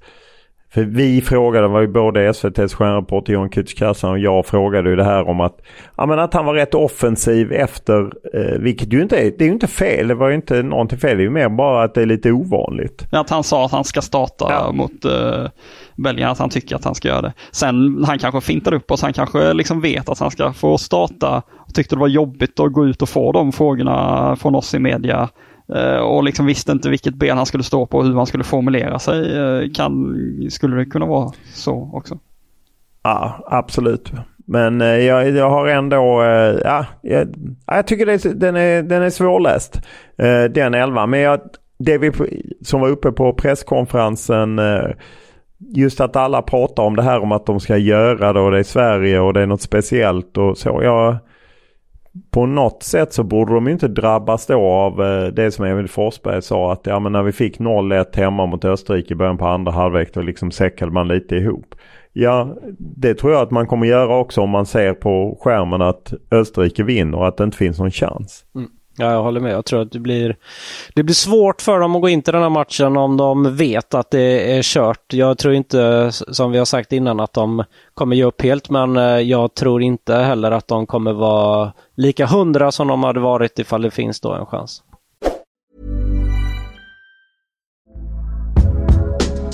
för 0.73 0.83
vi 0.83 1.21
frågade, 1.21 1.67
var 1.67 1.81
ju 1.81 1.87
både 1.87 2.29
SVTs 2.29 2.73
stjärnreporter 2.73 3.33
John 3.33 3.49
Kücükaslan 3.49 4.11
och 4.11 4.19
jag 4.19 4.45
frågade 4.45 4.89
ju 4.89 4.95
det 4.95 5.03
här 5.03 5.29
om 5.29 5.41
att, 5.41 5.61
ja, 5.97 6.05
men 6.05 6.19
att 6.19 6.33
han 6.33 6.45
var 6.45 6.53
rätt 6.53 6.73
offensiv 6.73 7.51
efter, 7.51 8.11
eh, 8.33 8.59
vilket 8.59 8.93
ju 8.93 9.01
inte 9.01 9.17
är, 9.17 9.23
det 9.37 9.43
är 9.43 9.47
ju 9.47 9.53
inte 9.53 9.67
fel, 9.67 10.07
det 10.07 10.15
var 10.15 10.29
ju 10.29 10.35
inte 10.35 10.63
någonting 10.63 10.99
fel, 10.99 11.17
det 11.17 11.21
är 11.23 11.25
ju 11.25 11.29
mer 11.29 11.49
bara 11.49 11.83
att 11.83 11.93
det 11.93 12.01
är 12.01 12.05
lite 12.05 12.31
ovanligt. 12.31 13.07
Att 13.11 13.29
han 13.29 13.43
sa 13.43 13.65
att 13.65 13.71
han 13.71 13.83
ska 13.83 14.01
starta 14.01 14.45
Ja. 14.49 14.71
mot 14.71 15.05
uh, 15.05 15.49
Belgien, 15.95 16.29
att 16.29 16.39
han 16.39 16.49
tycker 16.49 16.75
att 16.75 16.85
han 16.85 16.95
ska 16.95 17.07
göra 17.07 17.21
det. 17.21 17.33
Sen 17.51 18.03
han 18.07 18.19
kanske 18.19 18.41
fintar 18.41 18.73
upp 18.73 18.91
oss, 18.91 19.01
han 19.01 19.13
kanske 19.13 19.53
liksom 19.53 19.81
vet 19.81 20.09
att 20.09 20.19
han 20.19 20.31
ska 20.31 20.53
få 20.53 20.77
starta 20.77 21.41
och 21.57 21.73
tyckte 21.73 21.95
det 21.95 21.99
var 21.99 22.07
jobbigt 22.07 22.59
att 22.59 22.73
gå 22.73 22.85
ut 22.85 23.01
och 23.01 23.09
få 23.09 23.31
de 23.31 23.51
frågorna 23.51 24.35
från 24.35 24.55
oss 24.55 24.73
i 24.73 24.79
media. 24.79 25.29
Eh, 25.75 25.97
och 25.97 26.23
liksom 26.23 26.45
visste 26.45 26.71
inte 26.71 26.89
vilket 26.89 27.15
ben 27.15 27.37
han 27.37 27.45
skulle 27.45 27.63
stå 27.63 27.85
på 27.85 27.97
och 27.97 28.05
hur 28.05 28.15
han 28.15 28.25
skulle 28.25 28.43
formulera 28.43 28.99
sig. 28.99 29.37
Eh, 29.37 29.71
kan, 29.73 30.17
skulle 30.49 30.75
det 30.75 30.85
kunna 30.85 31.05
vara 31.05 31.31
så 31.53 31.89
också? 31.93 32.19
Ja, 33.03 33.45
absolut. 33.47 34.11
Men 34.45 34.81
eh, 34.81 34.87
jag, 34.87 35.29
jag 35.29 35.49
har 35.49 35.67
ändå, 35.67 36.23
ja, 36.63 36.85
jag, 37.01 37.27
jag 37.65 37.87
tycker 37.87 38.05
det 38.05 38.39
den, 38.39 38.55
är, 38.55 38.83
den 38.83 39.03
är 39.03 39.09
svårläst. 39.09 39.81
Den 40.49 40.73
elvan. 40.73 41.09
Men 41.09 41.19
jag, 41.19 41.39
det 41.79 41.97
vi 41.97 42.11
som 42.61 42.81
var 42.81 42.89
uppe 42.89 43.11
på 43.11 43.33
presskonferensen, 43.33 44.59
just 45.75 46.01
att 46.01 46.15
alla 46.15 46.41
pratar 46.41 46.83
om 46.83 46.95
det 46.95 47.03
här 47.03 47.19
om 47.19 47.31
att 47.31 47.45
de 47.45 47.59
ska 47.59 47.77
göra 47.77 48.33
det 48.33 48.39
och 48.39 48.51
det 48.51 48.59
är 48.59 48.63
Sverige 48.63 49.19
och 49.19 49.33
det 49.33 49.41
är 49.41 49.45
något 49.45 49.61
speciellt 49.61 50.37
och 50.37 50.57
så. 50.57 50.79
Jag, 50.83 51.17
på 52.31 52.45
något 52.45 52.83
sätt 52.83 53.13
så 53.13 53.23
borde 53.23 53.53
de 53.53 53.67
inte 53.67 53.87
drabbas 53.87 54.45
då 54.45 54.61
av 54.61 55.01
eh, 55.03 55.27
det 55.27 55.51
som 55.51 55.65
Emil 55.65 55.87
Forsberg 55.87 56.41
sa 56.41 56.71
att 56.71 56.85
ja, 56.85 56.99
men 56.99 57.11
när 57.11 57.23
vi 57.23 57.31
fick 57.31 57.59
0-1 57.59 58.05
hemma 58.15 58.45
mot 58.45 58.65
Österrike 58.65 59.13
i 59.13 59.17
början 59.17 59.37
på 59.37 59.47
andra 59.47 59.71
halvlek 59.71 60.13
då 60.13 60.21
liksom 60.21 60.51
säckade 60.51 60.91
man 60.91 61.07
lite 61.07 61.35
ihop. 61.35 61.75
Ja, 62.13 62.57
det 62.79 63.13
tror 63.13 63.33
jag 63.33 63.41
att 63.41 63.51
man 63.51 63.67
kommer 63.67 63.87
göra 63.87 64.17
också 64.17 64.41
om 64.41 64.49
man 64.49 64.65
ser 64.65 64.93
på 64.93 65.37
skärmen 65.41 65.81
att 65.81 66.13
Österrike 66.31 66.83
vinner 66.83 67.17
och 67.17 67.27
att 67.27 67.37
det 67.37 67.43
inte 67.43 67.57
finns 67.57 67.79
någon 67.79 67.91
chans. 67.91 68.45
Mm. 68.55 68.69
Ja, 69.01 69.11
jag 69.11 69.23
håller 69.23 69.39
med. 69.39 69.51
Jag 69.51 69.65
tror 69.65 69.81
att 69.81 69.91
det 69.91 69.99
blir, 69.99 70.35
det 70.93 71.03
blir 71.03 71.15
svårt 71.15 71.61
för 71.61 71.79
dem 71.79 71.95
att 71.95 72.01
gå 72.01 72.09
in 72.09 72.21
till 72.21 72.33
den 72.33 72.41
här 72.41 72.49
matchen 72.49 72.97
om 72.97 73.17
de 73.17 73.55
vet 73.55 73.93
att 73.93 74.11
det 74.11 74.57
är 74.57 74.61
kört. 74.63 75.13
Jag 75.13 75.37
tror 75.37 75.53
inte, 75.53 76.11
som 76.11 76.51
vi 76.51 76.57
har 76.57 76.65
sagt 76.65 76.93
innan, 76.93 77.19
att 77.19 77.33
de 77.33 77.63
kommer 77.93 78.15
ge 78.15 78.23
upp 78.23 78.41
helt, 78.41 78.69
men 78.69 78.97
eh, 78.97 79.03
jag 79.03 79.53
tror 79.53 79.81
inte 79.81 80.15
heller 80.15 80.51
att 80.51 80.67
de 80.67 80.85
kommer 80.87 81.13
vara 81.13 81.71
lika 81.95 82.25
hundra 82.25 82.71
som 82.71 82.87
de 82.87 83.03
hade 83.03 83.19
varit 83.19 83.59
ifall 83.59 83.81
det 83.81 83.91
finns 83.91 84.19
då 84.19 84.33
en 84.33 84.45
chans. 84.45 84.83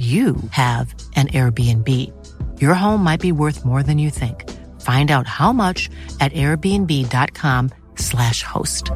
you 0.00 0.36
have 0.52 0.94
an 1.14 1.28
Airbnb. 1.28 1.88
Your 2.58 2.72
home 2.72 3.04
might 3.04 3.20
be 3.20 3.32
worth 3.32 3.66
more 3.66 3.82
than 3.82 3.98
you 3.98 4.08
think. 4.08 4.48
Find 4.80 5.10
out 5.10 5.26
how 5.26 5.52
much 5.52 5.90
at 6.20 6.32
airbnb.com/slash 6.32 8.42
host. 8.42 8.90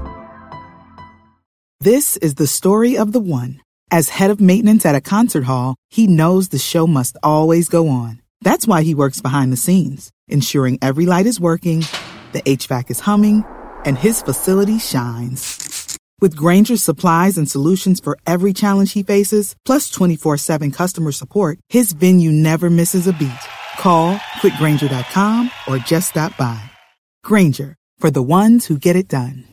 This 1.80 2.16
is 2.16 2.36
the 2.36 2.46
story 2.46 2.96
of 2.96 3.12
the 3.12 3.20
one. 3.20 3.60
As 3.90 4.08
head 4.08 4.30
of 4.30 4.40
maintenance 4.40 4.86
at 4.86 4.94
a 4.94 5.02
concert 5.02 5.44
hall, 5.44 5.76
he 5.90 6.06
knows 6.06 6.48
the 6.48 6.58
show 6.58 6.86
must 6.86 7.18
always 7.22 7.68
go 7.68 7.88
on. 7.88 8.22
That's 8.40 8.66
why 8.66 8.82
he 8.82 8.94
works 8.94 9.20
behind 9.20 9.52
the 9.52 9.58
scenes, 9.58 10.10
ensuring 10.28 10.78
every 10.80 11.04
light 11.04 11.26
is 11.26 11.38
working, 11.38 11.80
the 12.32 12.40
HVAC 12.40 12.90
is 12.90 13.00
humming, 13.00 13.44
and 13.84 13.98
his 13.98 14.22
facility 14.22 14.78
shines. 14.78 15.83
With 16.24 16.36
Granger's 16.36 16.82
supplies 16.82 17.36
and 17.36 17.50
solutions 17.50 18.00
for 18.00 18.16
every 18.26 18.54
challenge 18.54 18.94
he 18.94 19.02
faces, 19.02 19.54
plus 19.66 19.90
24 19.90 20.38
7 20.38 20.70
customer 20.70 21.12
support, 21.12 21.58
his 21.68 21.92
venue 21.92 22.32
never 22.32 22.70
misses 22.70 23.06
a 23.06 23.12
beat. 23.12 23.44
Call 23.76 24.16
quickgranger.com 24.40 25.50
or 25.68 25.76
just 25.76 26.08
stop 26.08 26.34
by. 26.38 26.58
Granger, 27.24 27.76
for 27.98 28.10
the 28.10 28.22
ones 28.22 28.64
who 28.64 28.78
get 28.78 28.96
it 28.96 29.06
done. 29.06 29.44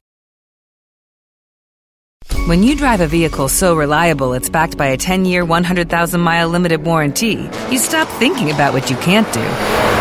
When 2.48 2.64
you 2.64 2.78
drive 2.78 3.02
a 3.02 3.08
vehicle 3.08 3.50
so 3.50 3.76
reliable 3.76 4.32
it's 4.32 4.50
backed 4.50 4.78
by 4.78 4.88
a 4.94 4.98
10 4.98 5.26
year, 5.26 5.44
100,000 5.44 6.22
mile 6.22 6.48
limited 6.48 6.86
warranty, 6.86 7.50
you 7.70 7.80
stop 7.80 8.08
thinking 8.08 8.50
about 8.50 8.72
what 8.72 8.90
you 8.90 8.96
can't 8.96 9.28
do 9.34 10.01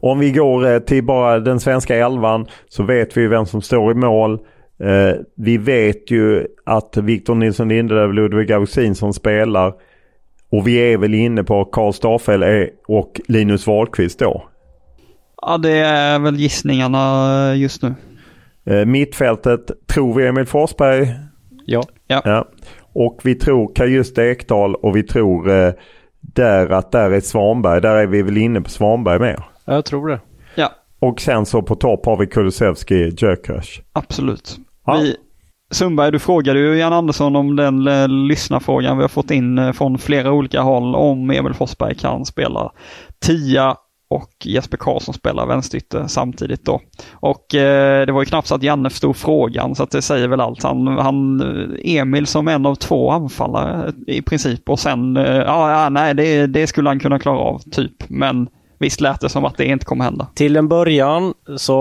Om 0.00 0.18
vi 0.18 0.32
går 0.32 0.66
eh, 0.66 0.78
till 0.78 1.04
bara 1.04 1.40
den 1.40 1.60
svenska 1.60 1.96
elvan 1.96 2.46
så 2.68 2.82
vet 2.82 3.16
vi 3.16 3.26
vem 3.26 3.46
som 3.46 3.62
står 3.62 3.92
i 3.92 3.94
mål. 3.94 4.32
Eh, 4.80 5.14
vi 5.36 5.58
vet 5.58 6.10
ju 6.10 6.46
att 6.66 6.96
Victor 6.96 7.34
Nilsson 7.34 7.68
Lindelöf 7.68 8.08
och 8.08 8.14
Ludvig 8.14 8.52
Augustinsson 8.52 9.12
spelar. 9.14 9.72
Och 10.52 10.66
vi 10.66 10.76
är 10.92 10.98
väl 10.98 11.14
inne 11.14 11.44
på 11.44 11.64
Karl 11.64 11.92
Starfel 11.92 12.42
är- 12.42 12.70
och 12.88 13.20
Linus 13.28 13.66
Wahlqvist 13.66 14.18
då. 14.18 14.44
Ja, 15.42 15.58
det 15.58 15.78
är 15.78 16.18
väl 16.18 16.36
gissningarna 16.36 17.54
just 17.54 17.82
nu. 17.82 17.94
Eh, 18.66 18.84
mittfältet 18.86 19.60
tror 19.86 20.14
vi 20.14 20.26
Emil 20.26 20.46
Forsberg. 20.46 21.14
Ja. 21.66 21.82
Ja. 22.06 22.44
Och 22.92 23.20
vi 23.24 23.34
tror 23.34 23.74
Kajust 23.74 24.18
Ekdal 24.18 24.74
och 24.74 24.96
vi 24.96 25.02
tror 25.02 25.50
eh, 25.50 25.72
där 26.20 26.70
att 26.70 26.92
där 26.92 27.10
är 27.10 27.20
Svanberg. 27.20 27.80
Där 27.80 27.96
är 27.96 28.06
vi 28.06 28.22
väl 28.22 28.36
inne 28.36 28.60
på 28.60 28.70
Svanberg 28.70 29.18
med. 29.18 29.42
Jag 29.66 29.84
tror 29.84 30.08
det. 30.08 30.20
Ja, 30.54 30.72
Och 30.98 31.20
sen 31.20 31.46
så 31.46 31.62
på 31.62 31.74
topp 31.74 32.06
har 32.06 32.16
vi 32.16 32.26
Kulusevski 32.26 32.94
Gyökeres. 33.16 33.68
absolut. 33.92 34.56
Ja. 34.86 34.96
Vi, 34.96 35.16
Sundberg, 35.70 36.12
du 36.12 36.18
frågade 36.18 36.58
ju 36.58 36.74
Jan 36.78 36.92
Andersson 36.92 37.36
om 37.36 37.56
den 37.56 37.88
eh, 37.88 38.08
lyssnarfrågan 38.08 38.96
vi 38.96 39.02
har 39.02 39.08
fått 39.08 39.30
in 39.30 39.58
eh, 39.58 39.72
från 39.72 39.98
flera 39.98 40.32
olika 40.32 40.60
håll 40.60 40.94
om 40.94 41.30
Emil 41.30 41.54
Forsberg 41.54 41.94
kan 41.94 42.24
spela 42.24 42.72
tia 43.18 43.76
och 44.10 44.30
Jesper 44.44 44.76
Karlsson 44.76 45.14
spelar 45.14 45.46
vänsterytter 45.46 46.06
samtidigt 46.06 46.64
då. 46.64 46.80
Och 47.12 47.54
eh, 47.54 48.06
det 48.06 48.12
var 48.12 48.20
ju 48.22 48.26
knappt 48.26 48.48
så 48.48 48.54
att 48.54 48.62
Janne 48.62 48.90
förstod 48.90 49.16
frågan 49.16 49.74
så 49.74 49.82
att 49.82 49.90
det 49.90 50.02
säger 50.02 50.28
väl 50.28 50.40
allt. 50.40 50.62
Han, 50.62 50.86
han, 50.86 51.40
eh, 51.40 51.96
Emil 51.96 52.26
som 52.26 52.48
en 52.48 52.66
av 52.66 52.74
två 52.74 53.10
anfallare 53.10 53.92
i 54.06 54.22
princip 54.22 54.68
och 54.68 54.78
sen, 54.78 55.16
eh, 55.16 55.36
ja, 55.36 55.70
ja 55.82 55.88
nej 55.88 56.14
det, 56.14 56.46
det 56.46 56.66
skulle 56.66 56.88
han 56.88 57.00
kunna 57.00 57.18
klara 57.18 57.38
av 57.38 57.58
typ. 57.58 58.08
Men 58.08 58.48
visst 58.78 59.00
lät 59.00 59.20
det 59.20 59.28
som 59.28 59.44
att 59.44 59.56
det 59.56 59.64
inte 59.64 59.84
kommer 59.84 60.04
hända. 60.04 60.26
Till 60.34 60.56
en 60.56 60.68
början 60.68 61.34
så 61.56 61.76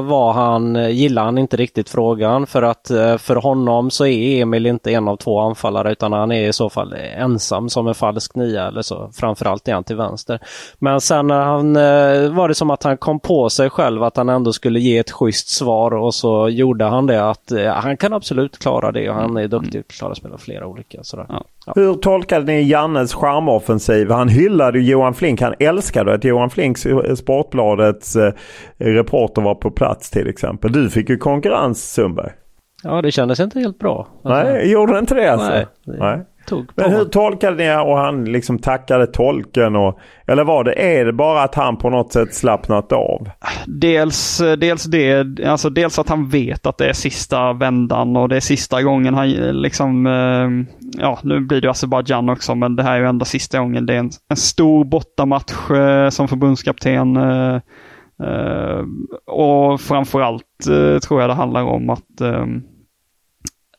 var 0.00 0.32
han, 0.32 0.94
gillade 0.94 1.24
han 1.24 1.38
inte 1.38 1.56
riktigt 1.56 1.90
frågan 1.90 2.46
för 2.46 2.62
att 2.62 2.90
eh, 2.90 3.16
för 3.16 3.36
honom 3.36 3.90
så 3.90 4.06
är 4.06 4.42
Emil 4.42 4.66
inte 4.66 4.92
en 4.92 5.08
av 5.08 5.16
två 5.16 5.40
anfallare 5.40 5.92
utan 5.92 6.12
han 6.12 6.32
är 6.32 6.48
i 6.48 6.52
så 6.52 6.70
fall 6.70 6.94
ensam 7.16 7.68
som 7.68 7.86
en 7.86 7.94
falsk 7.94 8.34
nia 8.34 8.68
eller 8.68 8.82
så. 8.82 9.10
Framförallt 9.12 9.68
är 9.68 9.74
han 9.74 9.84
till 9.84 9.96
vänster. 9.96 10.40
Men 10.78 11.00
sen 11.00 11.26
när 11.26 11.44
han, 11.44 11.76
eh, 11.76 12.34
var 12.34 12.48
det 12.48 12.54
som 12.54 12.70
att 12.70 12.82
han 12.82 12.96
kom 12.96 13.20
på 13.20 13.50
sig 13.50 13.70
själv 13.70 14.02
att 14.02 14.16
han 14.16 14.28
ändå 14.28 14.52
skulle 14.52 14.80
ge 14.80 14.98
ett 14.98 15.10
schysst 15.10 15.48
svar 15.48 15.94
och 15.94 16.14
så 16.14 16.48
gjorde 16.48 16.84
han 16.84 17.06
det 17.06 17.30
att 17.30 17.52
eh, 17.52 17.72
han 17.72 17.96
kan 17.96 18.12
absolut 18.12 18.58
klara 18.58 18.92
det 18.92 19.10
och 19.10 19.14
han 19.14 19.36
är 19.36 19.48
duktig 19.48 19.80
och 19.80 19.88
klarar 19.88 20.12
att 20.12 20.18
spela 20.18 20.38
flera 20.38 20.66
olika. 20.66 21.02
Sådär. 21.02 21.26
Ja. 21.28 21.44
Hur 21.74 21.94
tolkade 21.94 22.44
ni 22.44 22.62
Jannes 22.62 23.14
charmoffensiv? 23.14 24.10
Han 24.10 24.28
hyllade 24.28 24.78
ju 24.78 24.90
Johan 24.90 25.14
Flink. 25.14 25.40
Han 25.40 25.54
älskade 25.58 26.14
att 26.14 26.24
Johan 26.24 26.50
Flinks, 26.50 26.86
Sportbladets 27.16 28.16
eh, 28.16 28.32
reporter 28.78 29.42
var 29.42 29.54
på 29.54 29.70
plats 29.70 30.10
till 30.10 30.28
exempel. 30.28 30.72
Du 30.72 30.90
fick 30.90 31.08
ju 31.08 31.16
konkurrens 31.16 31.92
Sundberg. 31.92 32.30
Ja, 32.82 33.02
det 33.02 33.10
kändes 33.10 33.40
inte 33.40 33.58
helt 33.60 33.78
bra. 33.78 34.08
Alltså, 34.24 34.42
Nej, 34.42 34.70
gjorde 34.72 34.92
det 34.92 34.98
inte 34.98 35.14
det 35.14 35.32
alltså? 35.32 35.48
Nej. 35.48 35.66
Nej. 35.84 36.24
Tog 36.48 36.66
på 36.66 36.72
Men 36.76 36.92
hur 36.92 37.04
tolkade 37.04 37.56
ni 37.56 37.90
och 37.90 37.98
han 37.98 38.24
liksom 38.24 38.58
tackade 38.58 39.06
tolken? 39.06 39.76
Och, 39.76 39.98
eller 40.26 40.44
var 40.44 40.64
det, 40.64 40.98
är 40.98 41.04
det 41.04 41.12
bara 41.12 41.42
att 41.42 41.54
han 41.54 41.76
på 41.76 41.90
något 41.90 42.12
sätt 42.12 42.34
slappnat 42.34 42.92
av? 42.92 43.28
Dels, 43.66 44.42
dels 44.58 44.84
det, 44.84 45.26
alltså 45.46 45.70
dels 45.70 45.98
att 45.98 46.08
han 46.08 46.28
vet 46.28 46.66
att 46.66 46.78
det 46.78 46.88
är 46.88 46.92
sista 46.92 47.52
vändan 47.52 48.16
och 48.16 48.28
det 48.28 48.36
är 48.36 48.40
sista 48.40 48.82
gången 48.82 49.14
han 49.14 49.30
liksom, 49.62 50.06
eh, 50.06 50.76
ja 51.02 51.18
nu 51.22 51.40
blir 51.40 51.60
det 51.60 51.70
Azerbajdzjan 51.70 52.28
också 52.28 52.54
men 52.54 52.76
det 52.76 52.82
här 52.82 52.94
är 52.94 53.00
ju 53.00 53.06
ändå 53.06 53.24
sista 53.24 53.58
gången. 53.58 53.86
Det 53.86 53.94
är 53.94 53.98
en, 53.98 54.10
en 54.28 54.36
stor 54.36 54.84
bortamatch 54.84 55.70
eh, 55.70 56.08
som 56.08 56.28
förbundskapten. 56.28 57.16
eh, 57.16 57.60
Och 59.26 59.80
framförallt 59.80 60.44
tror 61.02 61.20
jag 61.20 61.30
det 61.30 61.34
handlar 61.34 61.62
om 61.62 61.90
att 61.90 62.20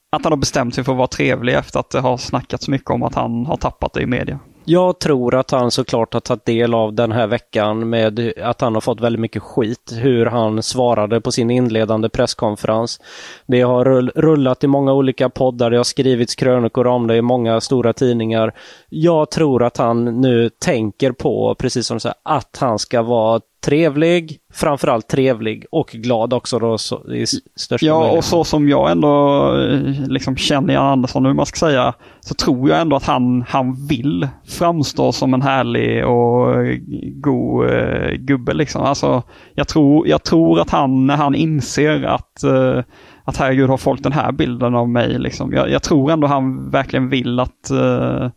att 0.10 0.24
han 0.24 0.32
har 0.32 0.38
bestämt 0.38 0.76
sig 0.76 0.84
för 0.84 0.92
att 0.92 0.98
vara 0.98 1.08
trevlig 1.08 1.54
efter 1.54 1.80
att 1.80 1.90
det 1.90 2.00
har 2.00 2.18
snackats 2.18 2.68
mycket 2.68 2.90
om 2.90 3.04
att 3.04 3.16
han 3.16 3.46
har 3.46 3.58
tappat 3.58 3.94
det 3.94 4.02
i 4.02 4.06
media. 4.06 4.40
Jag 4.66 5.00
tror 5.00 5.36
att 5.36 5.52
han 5.52 5.72
såklart 5.72 6.14
har 6.14 6.22
tagit 6.22 6.46
del 6.46 6.74
av 6.74 6.94
den 6.94 7.12
här 7.12 7.28
veckan 7.28 7.90
med 7.90 8.34
att 8.42 8.62
han 8.62 8.74
har 8.74 8.82
fått 8.82 9.02
väldigt 9.02 9.20
mycket 9.20 9.44
skit. 9.44 9.92
Hur 10.02 10.26
han 10.26 10.64
svarade 10.64 11.22
på 11.22 11.32
sin 11.32 11.52
inledande 11.52 12.10
presskonferens. 12.10 13.02
Det 13.46 13.62
har 13.62 13.86
rullat 14.22 14.64
i 14.64 14.68
många 14.68 14.94
olika 14.94 15.30
poddar, 15.30 15.72
det 15.72 15.78
har 15.78 15.84
skrivits 15.84 16.36
krönikor 16.36 16.88
om 16.88 17.08
det 17.08 17.16
i 17.16 17.22
många 17.22 17.62
stora 17.62 17.94
tidningar. 17.94 18.54
Jag 18.90 19.32
tror 19.32 19.64
att 19.64 19.78
han 19.78 20.22
nu 20.22 20.50
tänker 20.50 21.12
på, 21.12 21.56
precis 21.60 21.88
som 21.88 21.96
du 21.96 22.00
säger, 22.00 22.18
att 22.24 22.58
han 22.60 22.80
ska 22.80 23.02
vara 23.02 23.42
trevlig, 23.62 24.38
framförallt 24.54 25.08
trevlig 25.08 25.66
och 25.72 25.88
glad 25.88 26.34
också 26.34 26.60
då 26.60 26.78
så, 26.78 27.14
i 27.14 27.26
största 27.56 27.86
Ja, 27.86 28.00
möjliga 28.00 28.18
och 28.18 28.24
så 28.24 28.44
som 28.44 28.70
jag 28.70 28.92
ändå 28.92 29.46
eh, 29.58 30.08
liksom 30.08 30.36
känner 30.36 30.74
Jan 30.74 30.86
Andersson, 30.86 31.26
hur 31.26 31.34
man 31.34 31.46
ska 31.46 31.58
säga, 31.58 31.94
så 32.20 32.34
tror 32.34 32.70
jag 32.70 32.82
ändå 32.82 32.96
att 32.96 33.06
han, 33.06 33.42
han 33.48 33.88
vill 33.88 34.28
framstå 34.48 35.12
som 35.12 35.34
en 35.34 35.42
härlig 35.42 36.06
och 36.06 36.64
eh, 36.64 36.78
god 37.14 37.70
eh, 37.70 38.12
gubbe. 38.12 38.54
Liksom. 38.54 38.82
Alltså, 38.82 39.24
jag, 39.56 39.68
tror, 39.68 40.08
jag 40.08 40.24
tror 40.24 40.60
att 40.60 40.70
han, 40.70 41.08
när 41.08 41.16
han 41.16 41.36
inser 41.36 42.04
att, 42.04 42.44
eh, 42.44 42.84
att 43.24 43.38
herregud 43.38 43.70
har 43.70 43.78
folk 43.78 44.04
den 44.04 44.12
här 44.12 44.32
bilden 44.32 44.76
av 44.76 44.90
mig. 44.90 45.20
Liksom. 45.20 45.54
Jag, 45.54 45.70
jag 45.70 45.84
tror 45.84 46.12
ändå 46.12 46.28
han 46.28 46.70
verkligen 46.70 47.10
vill 47.10 47.40
att, 47.40 47.70
eh, 47.72 48.30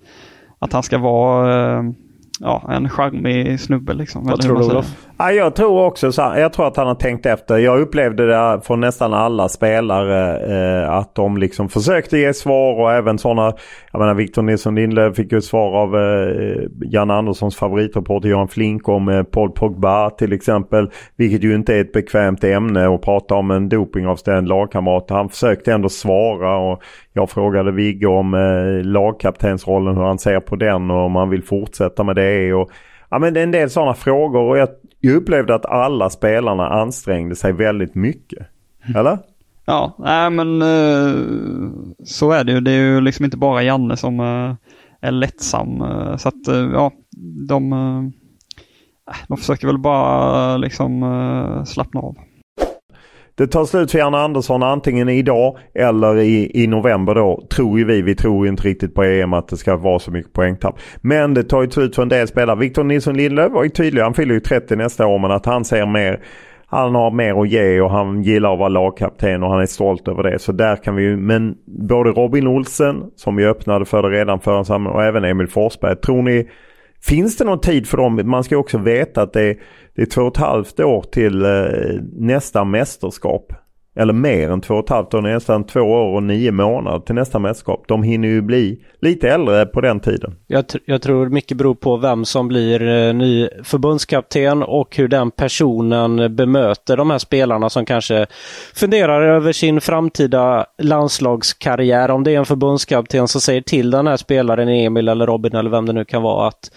att 0.58 0.72
han 0.72 0.82
ska 0.82 0.98
vara 0.98 1.76
eh, 1.78 1.82
ja, 2.42 2.62
en 2.68 2.88
charmig 2.88 3.60
snubbe. 3.60 3.94
Liksom, 3.94 4.24
Vad 4.24 4.40
tror 4.40 4.58
du. 4.58 4.64
Olof? 4.64 4.86
Ja, 5.16 5.32
jag 5.32 5.54
tror 5.54 5.84
också 5.84 6.12
så, 6.12 6.34
Jag 6.36 6.52
tror 6.52 6.66
att 6.66 6.76
han 6.76 6.86
har 6.86 6.94
tänkt 6.94 7.26
efter. 7.26 7.58
Jag 7.58 7.80
upplevde 7.80 8.26
det 8.26 8.60
från 8.64 8.80
nästan 8.80 9.14
alla 9.14 9.48
spelare 9.48 10.40
eh, 10.82 10.90
att 10.90 11.14
de 11.14 11.36
liksom 11.36 11.68
försökte 11.68 12.18
ge 12.18 12.34
svar 12.34 12.80
och 12.80 12.92
även 12.92 13.18
sådana. 13.18 13.52
Jag 13.92 13.98
menar 13.98 14.14
Victor 14.14 14.42
Nilsson 14.42 14.74
Lindelöf 14.74 15.16
fick 15.16 15.32
ju 15.32 15.38
ett 15.38 15.44
svar 15.44 15.76
av 15.76 15.96
eh, 15.96 16.62
Jan 16.80 17.10
Anderssons 17.10 17.56
favoritreporter 17.56 18.28
Johan 18.28 18.48
Flink 18.48 18.88
om 18.88 19.08
eh, 19.08 19.22
Paul 19.22 19.50
Pogba 19.50 20.10
till 20.10 20.32
exempel. 20.32 20.90
Vilket 21.16 21.44
ju 21.44 21.54
inte 21.54 21.74
är 21.76 21.80
ett 21.80 21.92
bekvämt 21.92 22.44
ämne 22.44 22.94
att 22.94 23.02
prata 23.02 23.34
om 23.34 23.50
en 23.50 23.68
dopingavstängd 23.68 24.48
lagkamrat. 24.48 25.10
Han 25.10 25.28
försökte 25.28 25.72
ändå 25.72 25.88
svara 25.88 26.56
och 26.56 26.82
jag 27.12 27.30
frågade 27.30 27.72
Vigge 27.72 28.06
om 28.06 28.34
eh, 28.34 28.84
lagkaptensrollen, 28.84 29.96
hur 29.96 30.04
han 30.04 30.18
ser 30.18 30.40
på 30.40 30.56
den 30.56 30.90
och 30.90 31.04
om 31.04 31.16
han 31.16 31.30
vill 31.30 31.42
fortsätta 31.42 32.04
med 32.04 32.16
det. 32.16 32.54
Och, 32.54 32.70
ja, 33.10 33.18
men 33.18 33.34
det 33.34 33.40
är 33.40 33.44
en 33.44 33.50
del 33.50 33.70
sådana 33.70 33.94
frågor 33.94 34.40
och 34.40 34.58
jag, 34.58 34.68
jag 35.00 35.14
upplevde 35.14 35.54
att 35.54 35.66
alla 35.66 36.10
spelarna 36.10 36.68
ansträngde 36.68 37.36
sig 37.36 37.52
väldigt 37.52 37.94
mycket. 37.94 38.46
Eller? 38.96 39.18
Ja, 39.64 39.96
nej 39.98 40.30
men 40.30 40.62
eh, 40.62 41.14
så 42.04 42.30
är 42.30 42.44
det 42.44 42.52
ju. 42.52 42.60
Det 42.60 42.70
är 42.70 42.78
ju 42.78 43.00
liksom 43.00 43.24
inte 43.24 43.36
bara 43.36 43.62
Janne 43.62 43.96
som 43.96 44.20
eh, 44.20 44.54
är 45.00 45.10
lättsam. 45.10 45.82
Eh, 45.82 46.16
så 46.16 46.28
att 46.28 46.46
ja, 46.72 46.92
de, 47.48 48.12
de 49.28 49.36
försöker 49.36 49.66
väl 49.66 49.78
bara 49.78 50.56
liksom 50.56 51.64
slappna 51.66 52.00
av. 52.00 52.16
Det 53.34 53.46
tar 53.46 53.64
slut 53.64 53.90
för 53.90 53.98
Janne 53.98 54.18
Andersson 54.18 54.62
antingen 54.62 55.08
idag 55.08 55.58
eller 55.74 56.16
i, 56.16 56.62
i 56.62 56.66
november 56.66 57.14
då. 57.14 57.46
Tror 57.50 57.78
ju 57.78 57.84
vi. 57.84 58.02
Vi 58.02 58.14
tror 58.14 58.46
ju 58.46 58.50
inte 58.50 58.62
riktigt 58.62 58.94
på 58.94 59.04
EM 59.04 59.32
att 59.32 59.48
det 59.48 59.56
ska 59.56 59.76
vara 59.76 59.98
så 59.98 60.10
mycket 60.10 60.32
poängtapp. 60.32 60.78
Men 61.00 61.34
det 61.34 61.42
tar 61.42 61.62
ju 61.62 61.70
slut 61.70 61.94
för 61.94 62.02
en 62.02 62.08
del 62.08 62.28
spelare. 62.28 62.58
Victor 62.58 62.84
Nilsson 62.84 63.16
Lindelöf 63.16 63.52
var 63.52 63.64
ju 63.64 63.68
tydlig. 63.68 64.02
Han 64.02 64.14
fyller 64.14 64.34
ju 64.34 64.40
30 64.40 64.76
nästa 64.76 65.06
år 65.06 65.18
men 65.18 65.30
att 65.30 65.46
han 65.46 65.64
ser 65.64 65.86
mer 65.86 66.20
han 66.66 66.94
har 66.94 67.10
mer 67.10 67.42
att 67.42 67.48
ge 67.48 67.80
och 67.80 67.90
han 67.90 68.22
gillar 68.22 68.52
att 68.52 68.58
vara 68.58 68.68
lagkapten 68.68 69.42
och 69.42 69.50
han 69.50 69.60
är 69.60 69.66
stolt 69.66 70.08
över 70.08 70.22
det. 70.22 70.38
Så 70.38 70.52
där 70.52 70.76
kan 70.76 70.96
vi 70.96 71.02
ju, 71.02 71.16
men 71.16 71.54
både 71.66 72.10
Robin 72.10 72.46
Olsen 72.46 73.02
som 73.16 73.36
vi 73.36 73.46
öppnade 73.46 73.84
för 73.84 74.02
det 74.02 74.08
redan 74.08 74.40
förra 74.40 74.64
sommaren 74.64 74.96
och 74.96 75.04
även 75.04 75.24
Emil 75.24 75.46
Forsberg. 75.46 75.96
Tror 75.96 76.22
ni, 76.22 76.48
finns 77.02 77.36
det 77.36 77.44
någon 77.44 77.60
tid 77.60 77.86
för 77.86 77.96
dem? 77.96 78.20
Man 78.24 78.44
ska 78.44 78.56
också 78.56 78.78
veta 78.78 79.22
att 79.22 79.32
det 79.32 79.42
är, 79.42 79.56
det 79.94 80.02
är 80.02 80.06
två 80.06 80.22
och 80.22 80.36
ett 80.36 80.42
halvt 80.42 80.80
år 80.80 81.02
till 81.02 81.44
eh, 81.44 81.50
nästa 82.12 82.64
mästerskap. 82.64 83.52
Eller 83.96 84.12
mer 84.12 84.50
än 84.50 84.60
två 84.60 84.74
och 84.74 84.84
ett 84.84 84.90
halvt 84.90 85.14
år, 85.14 85.20
nästan 85.20 85.64
två 85.64 85.80
år 85.80 86.14
och 86.14 86.22
nio 86.22 86.52
månader 86.52 86.98
till 86.98 87.14
nästa 87.14 87.38
mästerskap. 87.38 87.84
De 87.88 88.02
hinner 88.02 88.28
ju 88.28 88.42
bli 88.42 88.78
lite 89.00 89.28
äldre 89.28 89.66
på 89.66 89.80
den 89.80 90.00
tiden. 90.00 90.34
Jag, 90.46 90.64
tr- 90.64 90.80
jag 90.84 91.02
tror 91.02 91.28
mycket 91.28 91.56
beror 91.56 91.74
på 91.74 91.96
vem 91.96 92.24
som 92.24 92.48
blir 92.48 92.88
eh, 92.88 93.14
ny 93.14 93.48
förbundskapten 93.64 94.62
och 94.62 94.96
hur 94.96 95.08
den 95.08 95.30
personen 95.30 96.36
bemöter 96.36 96.96
de 96.96 97.10
här 97.10 97.18
spelarna 97.18 97.70
som 97.70 97.84
kanske 97.84 98.26
funderar 98.74 99.22
över 99.22 99.52
sin 99.52 99.80
framtida 99.80 100.66
landslagskarriär. 100.82 102.10
Om 102.10 102.24
det 102.24 102.34
är 102.34 102.38
en 102.38 102.46
förbundskapten 102.46 103.28
som 103.28 103.40
säger 103.40 103.60
till 103.60 103.90
den 103.90 104.06
här 104.06 104.16
spelaren, 104.16 104.68
Emil 104.68 105.08
eller 105.08 105.26
Robin 105.26 105.56
eller 105.56 105.70
vem 105.70 105.86
det 105.86 105.92
nu 105.92 106.04
kan 106.04 106.22
vara, 106.22 106.48
att, 106.48 106.70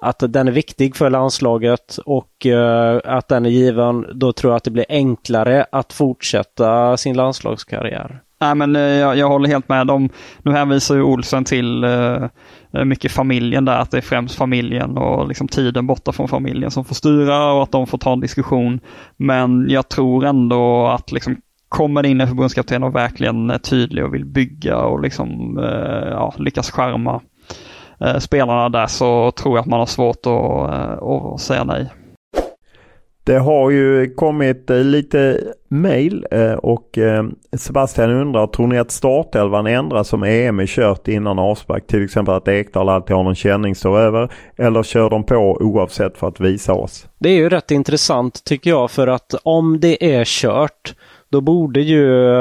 att 0.00 0.22
den 0.28 0.48
är 0.48 0.52
viktig 0.52 0.96
för 0.96 1.10
landslaget 1.10 1.98
och 2.04 2.46
eh, 2.46 3.00
att 3.04 3.28
den 3.28 3.46
är 3.46 3.50
given. 3.50 4.06
Då 4.14 4.32
tror 4.32 4.52
jag 4.52 4.56
att 4.56 4.64
det 4.64 4.70
blir 4.70 4.86
enklare 4.88 5.66
att 5.72 5.92
fortsätta 5.92 6.96
sin 6.96 7.16
landslagskarriär. 7.16 8.20
Nej 8.40 8.54
men 8.54 8.76
eh, 8.76 8.82
jag, 8.82 9.16
jag 9.16 9.28
håller 9.28 9.48
helt 9.48 9.68
med 9.68 9.90
om, 9.90 10.08
nu 10.42 10.52
hänvisar 10.52 10.94
ju 10.94 11.02
Olsen 11.02 11.44
till 11.44 11.84
eh, 11.84 12.28
mycket 12.84 13.12
familjen 13.12 13.64
där, 13.64 13.78
att 13.78 13.90
det 13.90 13.96
är 13.96 14.00
främst 14.02 14.34
familjen 14.34 14.98
och 14.98 15.28
liksom 15.28 15.48
tiden 15.48 15.86
borta 15.86 16.12
från 16.12 16.28
familjen 16.28 16.70
som 16.70 16.84
får 16.84 16.94
styra 16.94 17.52
och 17.52 17.62
att 17.62 17.72
de 17.72 17.86
får 17.86 17.98
ta 17.98 18.12
en 18.12 18.20
diskussion. 18.20 18.80
Men 19.16 19.70
jag 19.70 19.88
tror 19.88 20.24
ändå 20.24 20.86
att 20.86 21.12
liksom 21.12 21.36
kommer 21.68 22.02
det 22.02 22.08
in 22.08 22.20
en 22.20 22.28
förbundskapten 22.28 22.82
och 22.82 22.94
verkligen 22.94 23.50
är 23.50 23.58
tydlig 23.58 24.04
och 24.04 24.14
vill 24.14 24.24
bygga 24.24 24.76
och 24.76 25.02
liksom 25.02 25.58
eh, 25.58 26.08
ja, 26.10 26.34
lyckas 26.38 26.70
skärma 26.70 27.20
eh, 28.00 28.18
spelarna 28.18 28.68
där 28.68 28.86
så 28.86 29.30
tror 29.30 29.56
jag 29.56 29.62
att 29.62 29.66
man 29.66 29.78
har 29.78 29.86
svårt 29.86 30.26
att, 30.26 30.70
eh, 30.72 31.08
att 31.08 31.40
säga 31.40 31.64
nej. 31.64 31.86
Det 33.24 33.38
har 33.38 33.70
ju 33.70 34.14
kommit 34.14 34.70
eh, 34.70 34.76
lite 34.76 35.40
mail 35.68 36.26
och 36.62 36.98
Sebastian 37.56 38.10
undrar, 38.10 38.46
tror 38.46 38.66
ni 38.66 38.78
att 38.78 38.90
startelvan 38.90 39.66
ändras 39.66 40.08
som 40.08 40.22
EM 40.22 40.60
är 40.60 40.66
kört 40.66 41.08
innan 41.08 41.38
avspark? 41.38 41.86
Till 41.86 42.04
exempel 42.04 42.34
att 42.34 42.48
Ekdal 42.48 42.88
alltid 42.88 43.16
har 43.16 43.22
någon 43.22 43.34
känning 43.34 43.74
står 43.74 43.98
över. 43.98 44.32
Eller 44.58 44.82
kör 44.82 45.10
de 45.10 45.24
på 45.24 45.36
oavsett 45.60 46.18
för 46.18 46.28
att 46.28 46.40
visa 46.40 46.72
oss? 46.72 47.08
Det 47.18 47.28
är 47.28 47.36
ju 47.36 47.48
rätt 47.48 47.70
intressant 47.70 48.44
tycker 48.44 48.70
jag 48.70 48.90
för 48.90 49.06
att 49.06 49.34
om 49.42 49.80
det 49.80 50.14
är 50.14 50.24
kört 50.24 50.94
då 51.28 51.40
borde 51.40 51.80
ju 51.80 52.34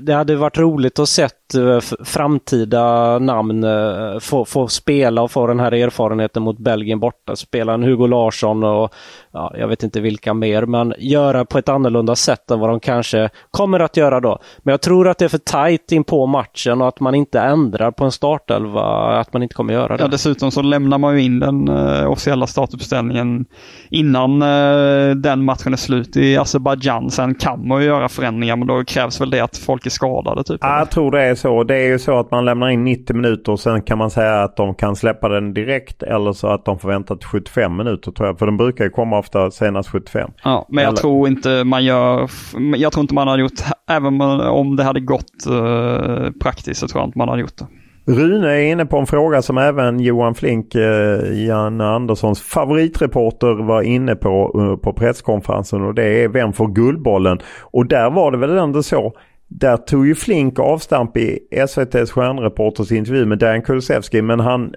det 0.00 0.12
hade 0.12 0.36
varit 0.36 0.58
roligt 0.58 0.98
att 0.98 1.08
sett 1.08 1.54
eh, 1.54 1.80
framtida 2.04 3.18
namn 3.18 3.64
eh, 3.64 4.18
få, 4.20 4.44
få 4.44 4.68
spela 4.68 5.22
och 5.22 5.30
få 5.30 5.46
den 5.46 5.60
här 5.60 5.74
erfarenheten 5.74 6.42
mot 6.42 6.58
Belgien 6.58 7.00
borta. 7.00 7.36
Spela 7.36 7.74
en 7.74 7.82
Hugo 7.82 8.06
Larsson 8.06 8.64
och 8.64 8.94
ja, 9.32 9.54
jag 9.58 9.68
vet 9.68 9.82
inte 9.82 10.00
vilka 10.00 10.34
mer, 10.34 10.66
men 10.66 10.94
göra 10.98 11.44
på 11.44 11.58
ett 11.58 11.68
annorlunda 11.68 12.16
sätt 12.16 12.50
än 12.50 12.60
vad 12.60 12.70
de 12.70 12.80
kanske 12.80 13.30
kommer 13.50 13.80
att 13.80 13.96
göra 13.96 14.20
då. 14.20 14.38
Men 14.58 14.72
jag 14.72 14.80
tror 14.80 15.08
att 15.08 15.18
det 15.18 15.24
är 15.24 15.28
för 15.28 15.38
tajt 15.38 15.92
in 15.92 16.04
på 16.04 16.26
matchen 16.26 16.80
och 16.80 16.88
att 16.88 17.00
man 17.00 17.14
inte 17.14 17.40
ändrar 17.40 17.90
på 17.90 18.04
en 18.04 18.12
startelva, 18.12 18.82
att 19.20 19.32
man 19.32 19.42
inte 19.42 19.54
kommer 19.54 19.74
göra 19.74 19.96
det. 19.96 20.02
Ja, 20.02 20.08
dessutom 20.08 20.50
så 20.50 20.62
lämnar 20.62 20.98
man 20.98 21.14
ju 21.14 21.22
in 21.22 21.40
den 21.40 21.68
eh, 21.68 22.10
officiella 22.10 22.46
startuppställningen 22.46 23.44
innan 23.90 24.42
eh, 24.42 25.16
den 25.16 25.44
matchen 25.44 25.72
är 25.72 25.76
slut 25.76 26.16
i 26.16 26.36
Azerbajdzjan. 26.36 27.10
Sen 27.10 27.34
kan 27.34 27.68
man 27.68 27.80
ju 27.80 27.86
göra 27.86 28.08
förändringar 28.08 28.56
men 28.56 28.66
då 28.68 28.84
krävs 28.84 29.20
väl 29.20 29.30
det 29.30 29.40
att 29.40 29.56
folk 29.72 29.86
är 29.86 29.90
skadade. 29.90 30.44
Typ. 30.44 30.58
Ja, 30.60 30.78
Jag 30.78 30.90
tror 30.90 31.10
det 31.10 31.22
är 31.22 31.34
så. 31.34 31.64
Det 31.64 31.74
är 31.76 31.86
ju 31.88 31.98
så 31.98 32.18
att 32.18 32.30
man 32.30 32.44
lämnar 32.44 32.68
in 32.68 32.84
90 32.84 33.16
minuter 33.16 33.52
och 33.52 33.60
sen 33.60 33.82
kan 33.82 33.98
man 33.98 34.10
säga 34.10 34.42
att 34.42 34.56
de 34.56 34.74
kan 34.74 34.96
släppa 34.96 35.28
den 35.28 35.54
direkt 35.54 36.02
eller 36.02 36.32
så 36.32 36.46
att 36.48 36.64
de 36.64 36.78
får 36.78 36.88
vänta 36.88 37.16
till 37.16 37.26
75 37.28 37.76
minuter 37.76 38.12
tror 38.12 38.28
jag. 38.28 38.38
För 38.38 38.46
den 38.46 38.56
brukar 38.56 38.84
ju 38.84 38.90
komma 38.90 39.18
ofta 39.18 39.50
senast 39.50 39.88
75. 39.88 40.30
Ja, 40.44 40.66
men 40.68 40.82
jag 40.84 40.88
Eller- 40.88 40.96
tror 41.00 41.28
inte 41.28 41.64
man 41.64 41.84
gör, 41.84 42.30
jag 42.76 42.92
tror 42.92 43.00
inte 43.02 43.14
man 43.14 43.28
hade 43.28 43.42
gjort, 43.42 43.60
även 43.90 44.20
om 44.40 44.76
det 44.76 44.84
hade 44.84 45.00
gått 45.00 45.46
eh, 45.50 46.30
praktiskt 46.42 46.80
så 46.80 46.88
tror 46.88 47.00
jag 47.02 47.08
inte 47.08 47.18
man 47.18 47.28
hade 47.28 47.40
gjort 47.40 47.56
det. 47.58 47.66
Rune 48.06 48.50
är 48.50 48.72
inne 48.72 48.86
på 48.86 48.98
en 48.98 49.06
fråga 49.06 49.42
som 49.42 49.58
även 49.58 50.00
Johan 50.00 50.34
Flink, 50.34 50.74
eh, 50.74 51.46
Jan 51.46 51.80
Anderssons 51.80 52.42
favoritreporter 52.42 53.62
var 53.66 53.82
inne 53.82 54.14
på 54.14 54.52
eh, 54.60 54.76
på 54.84 54.92
presskonferensen 54.92 55.82
och 55.82 55.94
det 55.94 56.04
är 56.24 56.28
vem 56.28 56.52
får 56.52 56.68
Guldbollen? 56.68 57.38
Och 57.60 57.86
där 57.86 58.10
var 58.10 58.30
det 58.30 58.38
väl 58.38 58.58
ändå 58.58 58.82
så. 58.82 59.12
Där 59.58 59.76
tog 59.76 60.06
ju 60.06 60.14
Flink 60.14 60.58
avstamp 60.58 61.16
i 61.16 61.38
SVTs 61.50 62.10
stjärnreporters 62.10 62.92
intervju 62.92 63.26
med 63.26 63.38
Dan 63.38 63.62
Kulusevski 63.62 64.22
men 64.22 64.40
han 64.40 64.74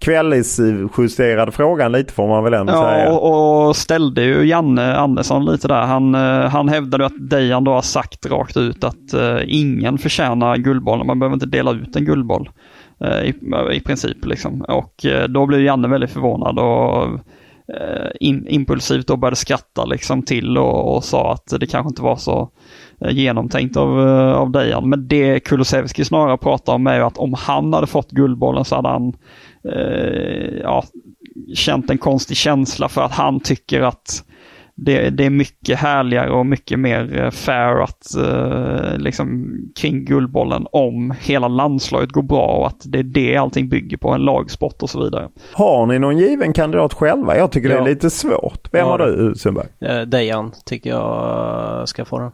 kvällisjusterade 0.00 1.52
frågan 1.52 1.92
lite 1.92 2.12
får 2.12 2.28
man 2.28 2.44
väl 2.44 2.54
ändå 2.54 2.72
ja, 2.72 2.90
säga. 2.90 3.12
Och, 3.12 3.68
och 3.68 3.76
ställde 3.76 4.22
ju 4.22 4.44
Janne 4.44 4.96
Andersson 4.96 5.44
lite 5.44 5.68
där. 5.68 5.82
Han, 5.82 6.14
eh, 6.14 6.48
han 6.48 6.68
hävdade 6.68 7.06
att 7.06 7.30
Dejan 7.30 7.64
då 7.64 7.72
har 7.72 7.82
sagt 7.82 8.26
rakt 8.26 8.56
ut 8.56 8.84
att 8.84 9.14
uh, 9.14 9.40
ingen 9.46 9.98
förtjänar 9.98 10.56
guldbollen. 10.56 11.06
Man 11.06 11.18
behöver 11.18 11.34
inte 11.34 11.46
dela 11.46 11.72
ut 11.72 11.96
en 11.96 12.04
guldboll 12.04 12.50
uh, 13.04 13.24
i, 13.24 13.34
i 13.72 13.80
princip. 13.80 14.24
Liksom. 14.24 14.60
Och 14.60 15.04
uh, 15.04 15.24
då 15.28 15.46
blev 15.46 15.60
Janne 15.60 15.88
väldigt 15.88 16.10
förvånad 16.10 16.58
och 16.58 17.20
in, 18.20 18.46
impulsivt 18.48 19.06
då 19.06 19.16
började 19.16 19.36
skratta 19.36 19.84
liksom 19.84 20.22
till 20.22 20.58
och, 20.58 20.96
och, 20.96 21.04
sa 21.04 21.32
att 21.32 21.60
det 21.60 21.66
kanske 21.66 21.88
inte 21.88 22.02
var 22.02 22.16
så 22.16 22.50
genomtänkt 23.08 23.76
av, 23.76 23.98
av 24.34 24.50
Dejan. 24.50 24.88
Men 24.88 25.08
det 25.08 25.40
Kulusevski 25.40 26.04
snarare 26.04 26.36
pratar 26.36 26.74
om 26.74 26.86
är 26.86 26.96
ju 26.96 27.02
att 27.02 27.18
om 27.18 27.34
han 27.34 27.72
hade 27.72 27.86
fått 27.86 28.10
guldbollen 28.10 28.64
så 28.64 28.76
hade 28.76 28.88
han 28.88 29.12
eh, 29.64 30.60
ja, 30.62 30.84
känt 31.54 31.90
en 31.90 31.98
konstig 31.98 32.36
känsla 32.36 32.88
för 32.88 33.02
att 33.02 33.12
han 33.12 33.40
tycker 33.40 33.80
att 33.80 34.24
det, 34.84 35.10
det 35.10 35.26
är 35.26 35.30
mycket 35.30 35.78
härligare 35.78 36.30
och 36.30 36.46
mycket 36.46 36.78
mer 36.78 37.22
eh, 37.22 37.30
fair 37.30 37.82
att 37.82 38.14
eh, 38.16 38.98
liksom 38.98 39.54
kring 39.80 40.04
Guldbollen 40.04 40.66
om 40.72 41.14
hela 41.20 41.48
landslaget 41.48 42.10
går 42.10 42.22
bra 42.22 42.46
och 42.46 42.66
att 42.66 42.82
det 42.84 42.98
är 42.98 43.02
det 43.02 43.36
allting 43.36 43.68
bygger 43.68 43.96
på, 43.96 44.10
en 44.10 44.20
lagsport 44.20 44.82
och 44.82 44.90
så 44.90 45.04
vidare. 45.04 45.28
Har 45.52 45.86
ni 45.86 45.98
någon 45.98 46.18
given 46.18 46.52
kandidat 46.52 46.94
själva? 46.94 47.36
Jag 47.36 47.52
tycker 47.52 47.68
ja. 47.68 47.74
det 47.74 47.80
är 47.80 47.94
lite 47.94 48.10
svårt. 48.10 48.68
Vem 48.72 48.80
ja, 48.80 48.90
har 48.90 48.98
du 48.98 49.34
Sundberg? 49.34 49.66
Eh, 49.80 50.00
Dejan 50.00 50.52
tycker 50.64 50.90
jag 50.90 51.88
ska 51.88 52.04
få 52.04 52.18
den. 52.18 52.30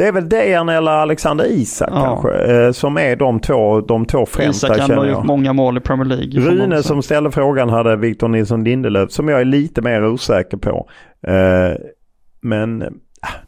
Det 0.00 0.06
är 0.06 0.12
väl 0.12 0.28
Dejan 0.28 0.68
eller 0.68 0.90
Alexander 0.90 1.44
Isak 1.44 1.88
ja. 1.92 2.04
kanske 2.04 2.52
eh, 2.52 2.72
som 2.72 2.98
är 2.98 3.16
de 3.16 3.40
två, 3.40 3.80
de 3.80 4.06
två 4.06 4.26
främsta 4.26 4.76
Isak 4.76 4.90
har 4.90 5.06
gjort 5.06 5.24
många 5.24 5.52
mål 5.52 5.76
i 5.76 5.80
Premier 5.80 6.16
League. 6.16 6.40
Rune 6.40 6.82
som 6.82 7.02
ställde 7.02 7.30
frågan 7.30 7.68
hade 7.68 7.96
Victor 7.96 8.28
Nilsson 8.28 8.64
Lindelöf 8.64 9.10
som 9.10 9.28
jag 9.28 9.40
är 9.40 9.44
lite 9.44 9.82
mer 9.82 10.06
osäker 10.06 10.56
på. 10.56 10.88
Eh, 11.26 11.76
men 12.40 12.82
eh, 12.82 12.88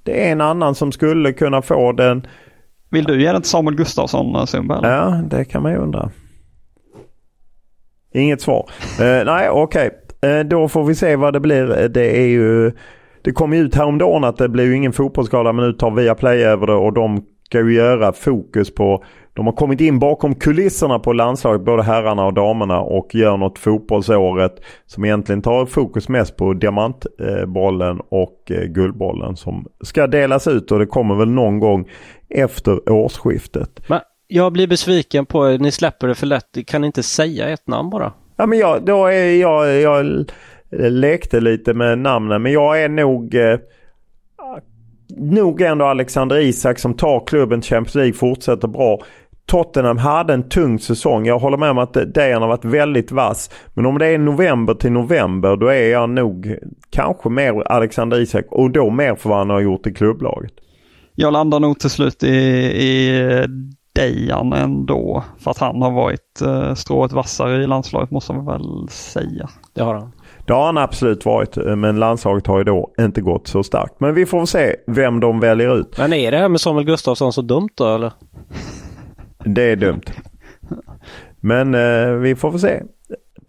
det 0.03 0.29
är 0.29 0.33
en 0.33 0.41
annan 0.41 0.75
som 0.75 0.93
skulle 0.93 1.33
kunna 1.33 1.62
få 1.62 1.93
den. 1.93 2.27
Vill 2.91 3.05
du 3.05 3.23
ge 3.23 3.33
den 3.33 3.43
till 3.43 3.51
Samuel 3.51 3.77
Gustafsson 3.77 4.47
Sundberg? 4.47 4.81
Ja, 4.83 5.23
det 5.31 5.45
kan 5.45 5.62
man 5.62 5.73
ju 5.73 5.79
undra. 5.79 6.11
Inget 8.15 8.41
svar. 8.41 8.71
nej, 9.25 9.51
okej. 9.51 9.91
Okay. 10.21 10.43
då 10.43 10.69
får 10.69 10.85
vi 10.85 10.95
se 10.95 11.17
vad 11.17 11.33
det 11.33 11.41
blir. 11.41 11.88
Det 11.88 12.21
är 12.21 12.27
ju 12.27 12.73
det 13.22 13.32
kom 13.32 13.52
ju 13.52 13.61
ut 13.61 13.74
häromdagen 13.74 14.24
att 14.24 14.37
det 14.37 14.48
blir 14.48 14.64
ju 14.64 14.76
ingen 14.76 14.92
fotbollsskala 14.92 15.52
men 15.52 15.66
nu 15.66 15.72
tar 15.72 15.90
Viaplay 15.90 16.42
över 16.42 16.66
det 16.66 16.74
och 16.74 16.92
de 16.92 17.22
ska 17.44 17.61
ju 17.61 17.74
göra 17.74 18.12
fokus 18.12 18.74
på 18.74 19.04
de 19.35 19.46
har 19.46 19.52
kommit 19.52 19.80
in 19.80 19.98
bakom 19.98 20.35
kulisserna 20.35 20.98
på 20.98 21.12
landslaget, 21.12 21.64
både 21.64 21.82
herrarna 21.82 22.26
och 22.26 22.35
damerna 22.35 22.80
och 22.80 23.14
gör 23.14 23.37
något 23.37 23.58
fotbollsåret 23.58 24.61
som 24.87 25.04
egentligen 25.04 25.42
tar 25.42 25.66
fokus 25.66 26.08
mest 26.08 26.37
på 26.37 26.52
diamantbollen 26.52 28.00
och 28.08 28.50
eh, 28.50 28.64
guldbollen 28.64 29.37
som 29.37 29.66
ska 29.85 30.06
delas 30.06 30.46
ut 30.46 30.72
och 30.72 30.78
det 30.78 30.87
kommer 30.87 31.14
väl 31.14 31.30
någon 31.30 31.61
gång 31.61 31.88
efter 32.28 32.90
årsskiftet. 32.90 33.80
Men 33.88 34.00
jag 34.28 34.52
blir 34.52 34.66
besviken 34.66 35.26
på, 35.26 35.48
ni 35.48 35.72
släpper 35.72 36.08
det 36.08 36.14
för 36.14 36.26
lätt, 36.26 36.66
kan 36.66 36.80
ni 36.80 36.87
inte 36.87 37.02
säga 37.02 37.48
ett 37.48 37.66
namn 37.66 37.90
bara? 37.90 38.12
Ja 38.37 38.46
men 38.46 38.58
jag, 38.58 38.85
då 38.85 39.06
är 39.06 39.40
jag, 39.40 39.80
jag 39.80 40.26
lekte 40.78 41.40
lite 41.40 41.74
med 41.74 41.98
namnen. 41.98 42.42
Men 42.42 42.52
jag 42.52 42.82
är 42.82 42.88
nog 42.88 43.35
eh, 43.35 43.58
nog 45.16 45.61
ändå 45.61 45.85
Alexander 45.85 46.38
Isak 46.38 46.78
som 46.78 46.94
tar 46.94 47.26
klubben 47.26 47.62
Champions 47.62 47.94
League 47.94 48.12
fortsätter 48.12 48.68
bra. 48.68 48.98
Tottenham 49.46 49.98
hade 49.98 50.35
en 50.35 50.48
tung 50.48 50.78
säsong. 50.78 51.26
Jag 51.26 51.38
håller 51.38 51.56
med 51.56 51.70
om 51.70 51.78
att 51.78 52.14
Dejan 52.14 52.42
har 52.42 52.48
varit 52.48 52.64
väldigt 52.64 53.12
vass. 53.12 53.50
Men 53.74 53.87
om 53.87 53.98
det 53.98 54.06
är 54.06 54.18
november 54.18 54.74
till 54.74 54.92
november 54.92 55.56
då 55.56 55.66
är 55.66 55.90
jag 55.90 56.11
nog 56.11 56.56
kanske 56.90 57.28
mer 57.28 57.62
Alexander 57.62 58.20
Isak 58.20 58.44
och 58.50 58.70
då 58.70 58.90
mer 58.90 59.14
för 59.14 59.28
vad 59.28 59.38
han 59.38 59.50
har 59.50 59.61
gjort 59.61 59.87
i 59.87 59.94
klubblaget. 59.94 60.52
Jag 61.14 61.32
landar 61.32 61.61
nog 61.61 61.78
till 61.78 61.90
slut 61.90 62.22
i, 62.22 62.28
i 62.28 63.46
Dejan 63.94 64.52
ändå. 64.52 65.24
För 65.38 65.50
att 65.50 65.58
han 65.58 65.82
har 65.82 65.90
varit 65.90 66.42
uh, 66.42 66.74
strået 66.74 67.12
vassare 67.12 67.62
i 67.62 67.66
landslaget 67.66 68.11
måste 68.11 68.32
man 68.32 68.46
väl 68.46 68.88
säga. 68.88 69.48
Det 69.74 69.82
har 69.82 69.94
han. 69.94 70.12
Det 70.46 70.52
har 70.52 70.66
han 70.66 70.78
absolut 70.78 71.24
varit 71.24 71.57
men 71.57 71.98
landslaget 71.98 72.46
har 72.46 72.59
ju 72.59 72.64
då 72.64 72.90
inte 73.00 73.20
gått 73.20 73.48
så 73.48 73.62
starkt. 73.62 74.00
Men 74.00 74.14
vi 74.14 74.26
får 74.26 74.46
se 74.46 74.76
vem 74.87 75.20
de 75.20 75.40
väljer 75.40 75.76
ut. 75.76 75.98
Men 75.98 76.12
är 76.12 76.31
det 76.31 76.37
här 76.37 76.48
med 76.48 76.61
Samuel 76.61 76.87
Gustafsson 76.87 77.33
så 77.33 77.42
dumt 77.42 77.68
då 77.74 77.94
eller? 77.94 78.12
Det 79.44 79.62
är 79.62 79.76
dumt. 79.76 80.02
Men 81.40 81.74
eh, 81.74 82.12
vi 82.12 82.37
får 82.37 82.50
väl 82.50 82.61
se. 82.61 82.83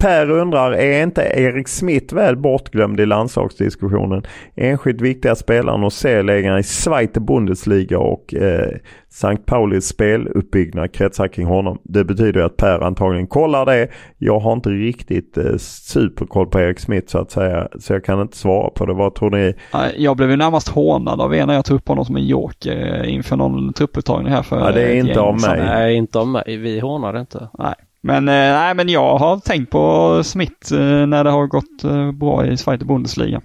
Per 0.04 0.30
undrar, 0.30 0.72
är 0.72 1.04
inte 1.04 1.22
Erik 1.22 1.68
Smith 1.68 2.16
väl 2.16 2.38
bortglömd 2.38 3.00
i 3.00 3.06
landslagsdiskussionen? 3.06 4.24
Enskilt 4.56 5.02
viktiga 5.02 5.36
spelaren 5.36 5.84
och 5.84 5.94
serielägaren 5.94 6.60
i 6.60 6.63
Zweite 6.63 7.20
Bundesliga 7.20 8.00
och 8.00 8.34
eh, 8.34 8.72
Sankt 9.10 9.46
Paulis 9.46 9.86
speluppbyggnad 9.86 10.94
kretsar 10.94 11.28
kring 11.28 11.48
honom. 11.48 11.80
Det 11.84 12.04
betyder 12.04 12.42
att 12.42 12.58
Per 12.58 12.80
antagligen 12.80 13.28
kollar 13.28 13.66
det. 13.66 13.88
Jag 14.18 14.39
har 14.39 14.54
inte 14.54 14.70
riktigt 14.70 15.38
eh, 15.38 15.58
superkoll 15.58 16.48
på 16.48 16.60
Erik 16.60 16.80
Smith 16.80 17.08
så 17.12 17.18
att 17.18 17.32
säga. 17.32 17.68
Så 17.80 17.94
jag 17.94 18.06
kan 18.06 18.22
inte 18.22 18.38
svara 18.38 18.70
på 18.70 18.86
det. 18.86 18.94
Vad 18.94 19.16
tror 19.16 19.30
ni? 19.30 19.54
Jag 19.98 20.18
blev 20.18 20.30
ju 20.30 20.38
närmast 20.38 20.68
hånad 20.68 21.22
av 21.22 21.36
er 21.36 21.46
när 21.46 21.54
jag 21.54 21.66
tog 21.66 21.78
upp 21.78 21.88
honom 21.88 22.06
som 22.06 22.16
en 22.16 22.28
joker 22.28 23.04
eh, 23.04 23.13
inför 23.13 23.36
någon 23.36 23.74
trupputtagning 23.74 24.32
här 24.32 24.44
för 24.44 24.60
Ja, 24.60 24.72
det 24.72 24.84
är 24.84 24.96
inte 24.96 25.20
av 25.20 25.42
mig. 25.42 25.60
Nej, 25.66 25.96
inte 25.96 26.20
av 26.20 26.28
mig. 26.28 26.58
Vi 26.58 26.80
hånar 26.80 27.20
inte. 27.20 27.48
Nej. 27.60 27.76
Men, 28.04 28.28
eh, 28.28 28.34
nej, 28.34 28.76
men 28.76 28.89
jag 28.89 29.18
har 29.18 29.38
tänkt 29.38 29.70
på 29.70 30.22
Smith 30.24 30.74
eh, 30.74 31.08
när 31.08 31.24
det 31.24 31.30
har 31.30 31.48
gått 31.48 31.84
eh, 31.84 32.12
bra 32.12 32.46
i 32.46 32.58
Zweite 32.58 32.86
Bundesliga. 32.86 33.42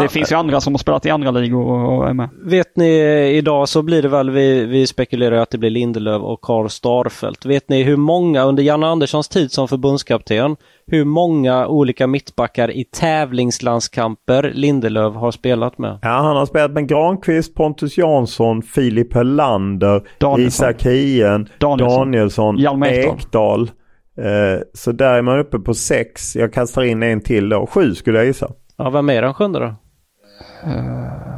Det 0.00 0.08
finns 0.08 0.32
ju 0.32 0.36
andra 0.36 0.60
som 0.60 0.72
har 0.72 0.78
spelat 0.78 1.06
i 1.06 1.10
andra 1.10 1.30
ligor 1.30 1.64
och 1.70 2.08
är 2.08 2.12
med. 2.12 2.28
Vet 2.44 2.76
ni, 2.76 2.90
idag 3.36 3.68
så 3.68 3.82
blir 3.82 4.02
det 4.02 4.08
väl, 4.08 4.30
vi, 4.30 4.64
vi 4.64 4.86
spekulerar 4.86 5.36
att 5.36 5.50
det 5.50 5.58
blir 5.58 5.70
Lindelöf 5.70 6.22
och 6.22 6.40
Karl 6.40 6.68
Starfelt. 6.68 7.46
Vet 7.46 7.68
ni 7.68 7.82
hur 7.82 7.96
många 7.96 8.42
under 8.42 8.62
Janne 8.62 8.86
Anderssons 8.86 9.28
tid 9.28 9.52
som 9.52 9.68
förbundskapten, 9.68 10.56
hur 10.86 11.04
många 11.04 11.66
olika 11.66 12.06
mittbackar 12.06 12.70
i 12.70 12.84
tävlingslandskamper 12.84 14.52
Lindelöf 14.54 15.14
har 15.14 15.30
spelat 15.30 15.78
med? 15.78 15.98
Ja, 16.02 16.08
han 16.08 16.36
har 16.36 16.46
spelat 16.46 16.70
med 16.70 16.88
Granqvist, 16.88 17.54
Pontus 17.54 17.98
Jansson, 17.98 18.62
Filip 18.62 19.14
Hellander, 19.14 20.02
Isak 20.38 20.82
Hien, 20.82 21.48
Danielsson, 21.58 22.62
Danielsson 22.62 22.84
Ekdal. 22.84 23.70
Eh, 24.16 24.60
så 24.74 24.92
där 24.92 25.14
är 25.14 25.22
man 25.22 25.38
uppe 25.38 25.58
på 25.58 25.74
sex. 25.74 26.36
Jag 26.36 26.52
kastar 26.52 26.82
in 26.82 27.02
en 27.02 27.20
till 27.20 27.48
då. 27.48 27.66
Sju 27.66 27.94
skulle 27.94 28.18
jag 28.18 28.26
gissa. 28.26 28.52
Ja, 28.76 28.90
vem 28.90 29.10
är 29.10 29.22
den 29.22 29.34
sjunde 29.34 29.58
då? 29.58 29.74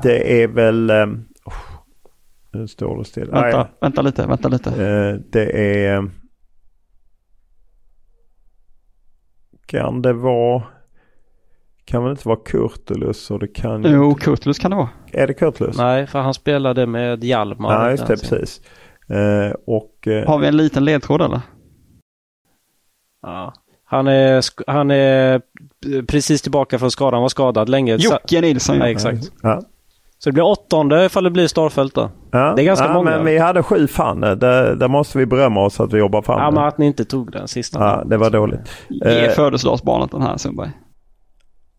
Det 0.02 0.42
är 0.42 0.48
väl... 0.48 0.90
Eh, 0.90 1.06
nu 2.52 2.68
står 2.68 2.98
det 2.98 3.04
still. 3.04 3.30
Vänta, 3.30 3.58
Nej. 3.58 3.66
vänta 3.80 4.02
lite, 4.02 4.26
vänta 4.26 4.48
lite. 4.48 4.70
Eh, 4.70 5.20
det 5.32 5.84
är... 5.86 6.10
Kan 9.66 10.02
det 10.02 10.12
vara... 10.12 10.62
Kan 11.84 12.02
väl 12.02 12.10
inte 12.10 12.28
vara 12.28 12.38
Kurtulus 12.44 13.30
och 13.30 13.38
det 13.38 13.48
kan 13.48 13.82
Jo, 13.82 14.08
inte... 14.10 14.24
Kurtulus 14.24 14.58
kan 14.58 14.70
det 14.70 14.76
vara. 14.76 14.88
Är 15.12 15.26
det 15.26 15.34
Kurtulus? 15.34 15.76
Nej, 15.78 16.06
för 16.06 16.18
han 16.20 16.34
spelade 16.34 16.86
med 16.86 17.24
Hjalmar. 17.24 17.72
Ja, 17.72 17.90
just 17.90 18.06
det, 18.06 18.16
precis. 18.16 18.60
Eh, 19.08 19.52
och, 19.66 20.08
eh... 20.08 20.26
Har 20.26 20.38
vi 20.38 20.46
en 20.46 20.56
liten 20.56 20.84
ledtråd 20.84 21.22
eller? 21.22 21.40
Ja. 23.24 23.52
Han 23.84 24.06
är, 24.06 24.44
han 24.70 24.90
är 24.90 25.42
precis 26.06 26.42
tillbaka 26.42 26.78
från 26.78 26.90
skadan. 26.90 27.14
Han 27.14 27.22
var 27.22 27.28
skadad 27.28 27.68
länge. 27.68 27.96
Jocke 27.96 28.40
Nilsson. 28.40 28.78
Ja, 28.78 28.88
exakt. 28.88 29.32
Ja. 29.42 29.60
Så 30.18 30.30
det 30.30 30.34
blir 30.34 30.44
åttonde 30.44 31.04
ifall 31.04 31.24
det 31.24 31.30
blir 31.30 31.46
Starfelt 31.46 31.94
då. 31.94 32.10
Ja. 32.30 32.52
Det 32.56 32.62
är 32.62 32.66
ganska 32.66 32.86
ja, 32.86 32.92
många. 32.92 33.10
Men 33.10 33.24
vi 33.24 33.38
hade 33.38 33.62
sju 33.62 33.86
fan. 33.86 34.20
Där, 34.20 34.74
där 34.74 34.88
måste 34.88 35.18
vi 35.18 35.26
berömma 35.26 35.60
oss 35.60 35.80
att 35.80 35.92
vi 35.92 35.98
jobbar 35.98 36.22
fram 36.22 36.40
Ja, 36.40 36.50
men 36.50 36.64
att 36.64 36.78
ni 36.78 36.86
inte 36.86 37.04
tog 37.04 37.32
den 37.32 37.48
sista. 37.48 37.78
Ja, 37.78 38.04
det 38.04 38.16
var 38.16 38.30
dåligt. 38.30 38.60
Ge 38.88 39.24
eh, 39.24 39.30
födelsedagsbarnet 39.30 40.10
den 40.10 40.22
här 40.22 40.36
Sundberg. 40.36 40.70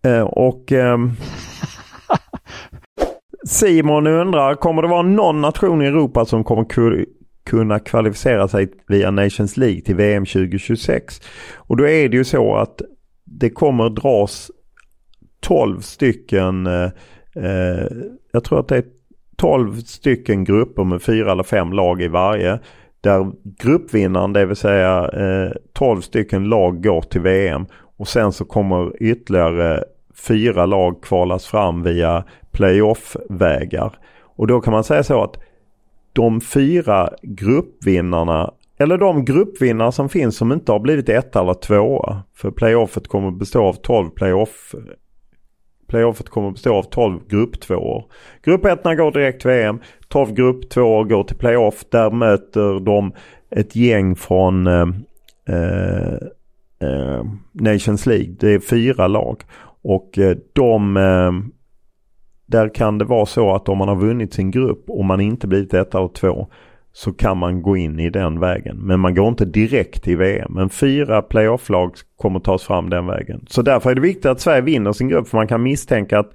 Eh, 0.05 0.21
och 0.21 0.71
eh, 0.71 0.97
Simon 3.47 4.07
undrar, 4.07 4.55
kommer 4.55 4.81
det 4.81 4.87
vara 4.87 5.01
någon 5.01 5.41
nation 5.41 5.81
i 5.81 5.85
Europa 5.85 6.25
som 6.25 6.43
kommer 6.43 6.63
kunna 7.45 7.79
kvalificera 7.79 8.47
sig 8.47 8.67
via 8.87 9.11
Nations 9.11 9.57
League 9.57 9.81
till 9.81 9.95
VM 9.95 10.25
2026. 10.25 11.21
Och 11.55 11.77
då 11.77 11.87
är 11.87 12.09
det 12.09 12.17
ju 12.17 12.23
så 12.23 12.55
att 12.55 12.81
det 13.23 13.49
kommer 13.49 13.89
dras 13.89 14.51
12 15.39 15.79
stycken, 15.79 16.67
eh, 16.67 16.89
eh, 17.35 17.87
jag 18.31 18.43
tror 18.43 18.59
att 18.59 18.67
det 18.67 18.77
är 18.77 18.85
12 19.37 19.73
stycken 19.75 20.43
grupper 20.43 20.83
med 20.83 21.01
fyra 21.01 21.31
eller 21.31 21.43
fem 21.43 21.73
lag 21.73 22.01
i 22.01 22.07
varje. 22.07 22.59
Där 23.01 23.31
gruppvinnaren, 23.59 24.33
det 24.33 24.45
vill 24.45 24.55
säga 24.55 25.09
eh, 25.13 25.51
12 25.73 26.01
stycken 26.01 26.43
lag 26.43 26.83
går 26.83 27.01
till 27.01 27.21
VM. 27.21 27.65
Och 27.97 28.07
sen 28.07 28.31
så 28.31 28.45
kommer 28.45 29.03
ytterligare 29.03 29.83
fyra 30.27 30.65
lag 30.65 31.03
kvalas 31.03 31.45
fram 31.45 31.83
via 31.83 32.23
playoff-vägar. 32.51 33.97
Och 34.35 34.47
då 34.47 34.61
kan 34.61 34.73
man 34.73 34.83
säga 34.83 35.03
så 35.03 35.23
att 35.23 35.37
de 36.15 36.41
fyra 36.41 37.09
gruppvinnarna 37.21 38.53
eller 38.77 38.97
de 38.97 39.25
gruppvinnare 39.25 39.91
som 39.91 40.09
finns 40.09 40.37
som 40.37 40.51
inte 40.51 40.71
har 40.71 40.79
blivit 40.79 41.09
ett 41.09 41.35
eller 41.35 41.53
tvåa. 41.53 42.23
För 42.35 42.51
playoffet 42.51 43.07
kommer 43.07 43.31
bestå 43.31 43.63
av 43.63 43.73
12 43.73 44.09
playoff 44.09 44.75
Playoffet 45.87 46.29
kommer 46.29 46.51
bestå 46.51 46.75
av 46.75 46.83
12 46.83 47.19
grupptvåor. 47.27 48.03
Grupp 48.43 48.65
1 48.65 48.83
går 48.83 49.11
direkt 49.11 49.41
till 49.41 49.49
VM. 49.49 49.79
12 50.07 50.33
grupptvåor 50.33 51.03
går 51.03 51.23
till 51.23 51.37
playoff. 51.37 51.85
Där 51.89 52.11
möter 52.11 52.79
de 52.79 53.13
ett 53.49 53.75
gäng 53.75 54.15
från 54.15 54.67
eh, 54.67 54.87
eh, 55.49 56.13
eh 56.81 57.23
Nations 57.51 58.05
League. 58.05 58.35
Det 58.39 58.53
är 58.53 58.59
fyra 58.59 59.07
lag. 59.07 59.43
Och 59.81 60.17
eh, 60.17 60.37
de 60.53 60.97
eh, 60.97 61.31
där 62.45 62.75
kan 62.75 62.97
det 62.97 63.05
vara 63.05 63.25
så 63.25 63.55
att 63.55 63.69
om 63.69 63.77
man 63.77 63.87
har 63.87 63.95
vunnit 63.95 64.33
sin 64.33 64.51
grupp 64.51 64.83
och 64.87 65.05
man 65.05 65.21
inte 65.21 65.47
blivit 65.47 65.73
ett 65.73 65.95
och 65.95 66.13
två 66.13 66.47
så 66.93 67.13
kan 67.13 67.37
man 67.37 67.61
gå 67.61 67.77
in 67.77 67.99
i 67.99 68.09
den 68.09 68.39
vägen. 68.39 68.77
Men 68.77 68.99
man 68.99 69.15
går 69.15 69.27
inte 69.27 69.45
direkt 69.45 70.03
till 70.03 70.17
VM. 70.17 70.53
Men 70.53 70.69
fyra 70.69 71.21
playoff-lag 71.21 71.91
kommer 72.17 72.39
tas 72.39 72.63
fram 72.63 72.89
den 72.89 73.07
vägen. 73.07 73.45
Så 73.49 73.61
därför 73.61 73.91
är 73.91 73.95
det 73.95 74.01
viktigt 74.01 74.25
att 74.25 74.41
Sverige 74.41 74.61
vinner 74.61 74.91
sin 74.91 75.07
grupp. 75.07 75.27
För 75.27 75.37
man 75.37 75.47
kan 75.47 75.63
misstänka 75.63 76.19
att 76.19 76.31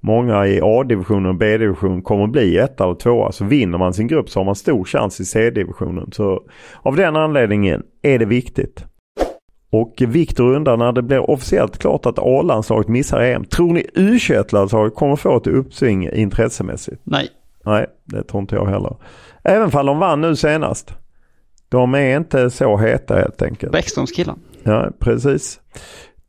många 0.00 0.46
i 0.46 0.60
A-divisionen 0.62 1.26
och 1.26 1.34
B-divisionen 1.34 2.02
kommer 2.02 2.26
bli 2.26 2.58
ett 2.58 2.80
eller 2.80 2.94
tvåa. 2.94 3.20
Så 3.20 3.24
alltså 3.24 3.44
vinner 3.44 3.78
man 3.78 3.94
sin 3.94 4.06
grupp 4.06 4.30
så 4.30 4.40
har 4.40 4.44
man 4.44 4.54
stor 4.54 4.84
chans 4.84 5.20
i 5.20 5.24
C-divisionen. 5.24 6.12
Så 6.12 6.42
av 6.82 6.96
den 6.96 7.16
anledningen 7.16 7.82
är 8.02 8.18
det 8.18 8.26
viktigt. 8.26 8.84
Och 9.70 10.02
Viktor 10.08 10.54
undrar 10.54 10.76
när 10.76 10.92
det 10.92 11.02
blir 11.02 11.30
officiellt 11.30 11.78
klart 11.78 12.06
att 12.06 12.18
A-landslaget 12.18 12.88
missar 12.88 13.20
EM. 13.20 13.44
Tror 13.44 13.72
ni 13.72 13.86
U21-landslaget 13.94 14.94
kommer 14.94 15.16
få 15.16 15.36
ett 15.36 15.46
uppsving 15.46 16.08
intressemässigt? 16.08 17.00
Nej. 17.04 17.28
Nej, 17.64 17.86
det 18.04 18.22
tror 18.22 18.40
inte 18.40 18.54
jag 18.54 18.66
heller. 18.66 18.96
Även 19.44 19.70
fall 19.70 19.86
de 19.86 19.98
vann 19.98 20.20
nu 20.20 20.36
senast. 20.36 20.94
De 21.68 21.94
är 21.94 22.16
inte 22.16 22.50
så 22.50 22.76
heta 22.76 23.16
helt 23.16 23.42
enkelt. 23.42 23.72
Bäckströms 23.72 24.12
killar. 24.12 24.34
Ja, 24.62 24.90
precis. 24.98 25.60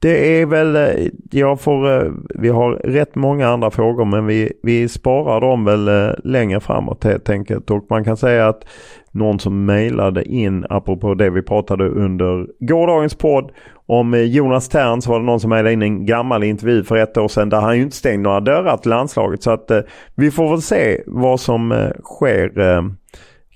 Det 0.02 0.42
är 0.42 0.46
väl, 0.46 0.76
eh, 0.76 1.08
jag 1.32 1.62
får, 1.62 1.92
eh, 1.92 2.12
vi 2.36 2.50
har 2.50 2.72
rätt 2.72 3.16
många 3.16 3.48
andra 3.48 3.72
frågor 3.72 4.06
men 4.06 4.26
vi, 4.26 4.54
vi 4.64 4.90
sparar 4.90 5.42
dem 5.42 5.66
väl 5.66 5.88
eh, 5.88 6.14
längre 6.24 6.60
framåt 6.60 7.04
helt 7.04 7.30
enkelt. 7.30 7.72
Och 7.72 7.86
man 7.90 8.04
kan 8.04 8.18
säga 8.18 8.48
att 8.48 8.66
någon 9.12 9.40
som 9.40 9.66
mejlade 9.66 10.24
in 10.24 10.66
apropå 10.70 11.14
det 11.14 11.30
vi 11.30 11.42
pratade 11.42 11.90
under 11.90 12.48
gårdagens 12.60 13.16
podd 13.16 13.52
om 13.86 14.14
Jonas 14.28 14.70
Tern 14.70 15.02
så 15.02 15.12
var 15.12 15.20
det 15.20 15.26
någon 15.26 15.40
som 15.40 15.50
mejlade 15.50 15.74
in 15.74 15.82
en 15.82 16.06
gammal 16.06 16.44
intervju 16.44 16.84
för 16.84 16.96
ett 16.96 17.18
år 17.18 17.28
sedan 17.28 17.50
där 17.50 17.62
han 17.62 17.78
ju 17.78 17.84
inte 17.84 17.96
stängde 17.96 18.24
några 18.24 18.40
dörrar 18.40 18.78
till 18.78 18.90
landslaget. 18.90 19.44
Så 19.44 19.52
att 19.52 19.72
vi 20.16 20.32
får 20.32 20.50
väl 20.50 20.62
se 20.62 21.02
vad 21.06 21.40
som 21.40 21.90
sker 22.04 22.52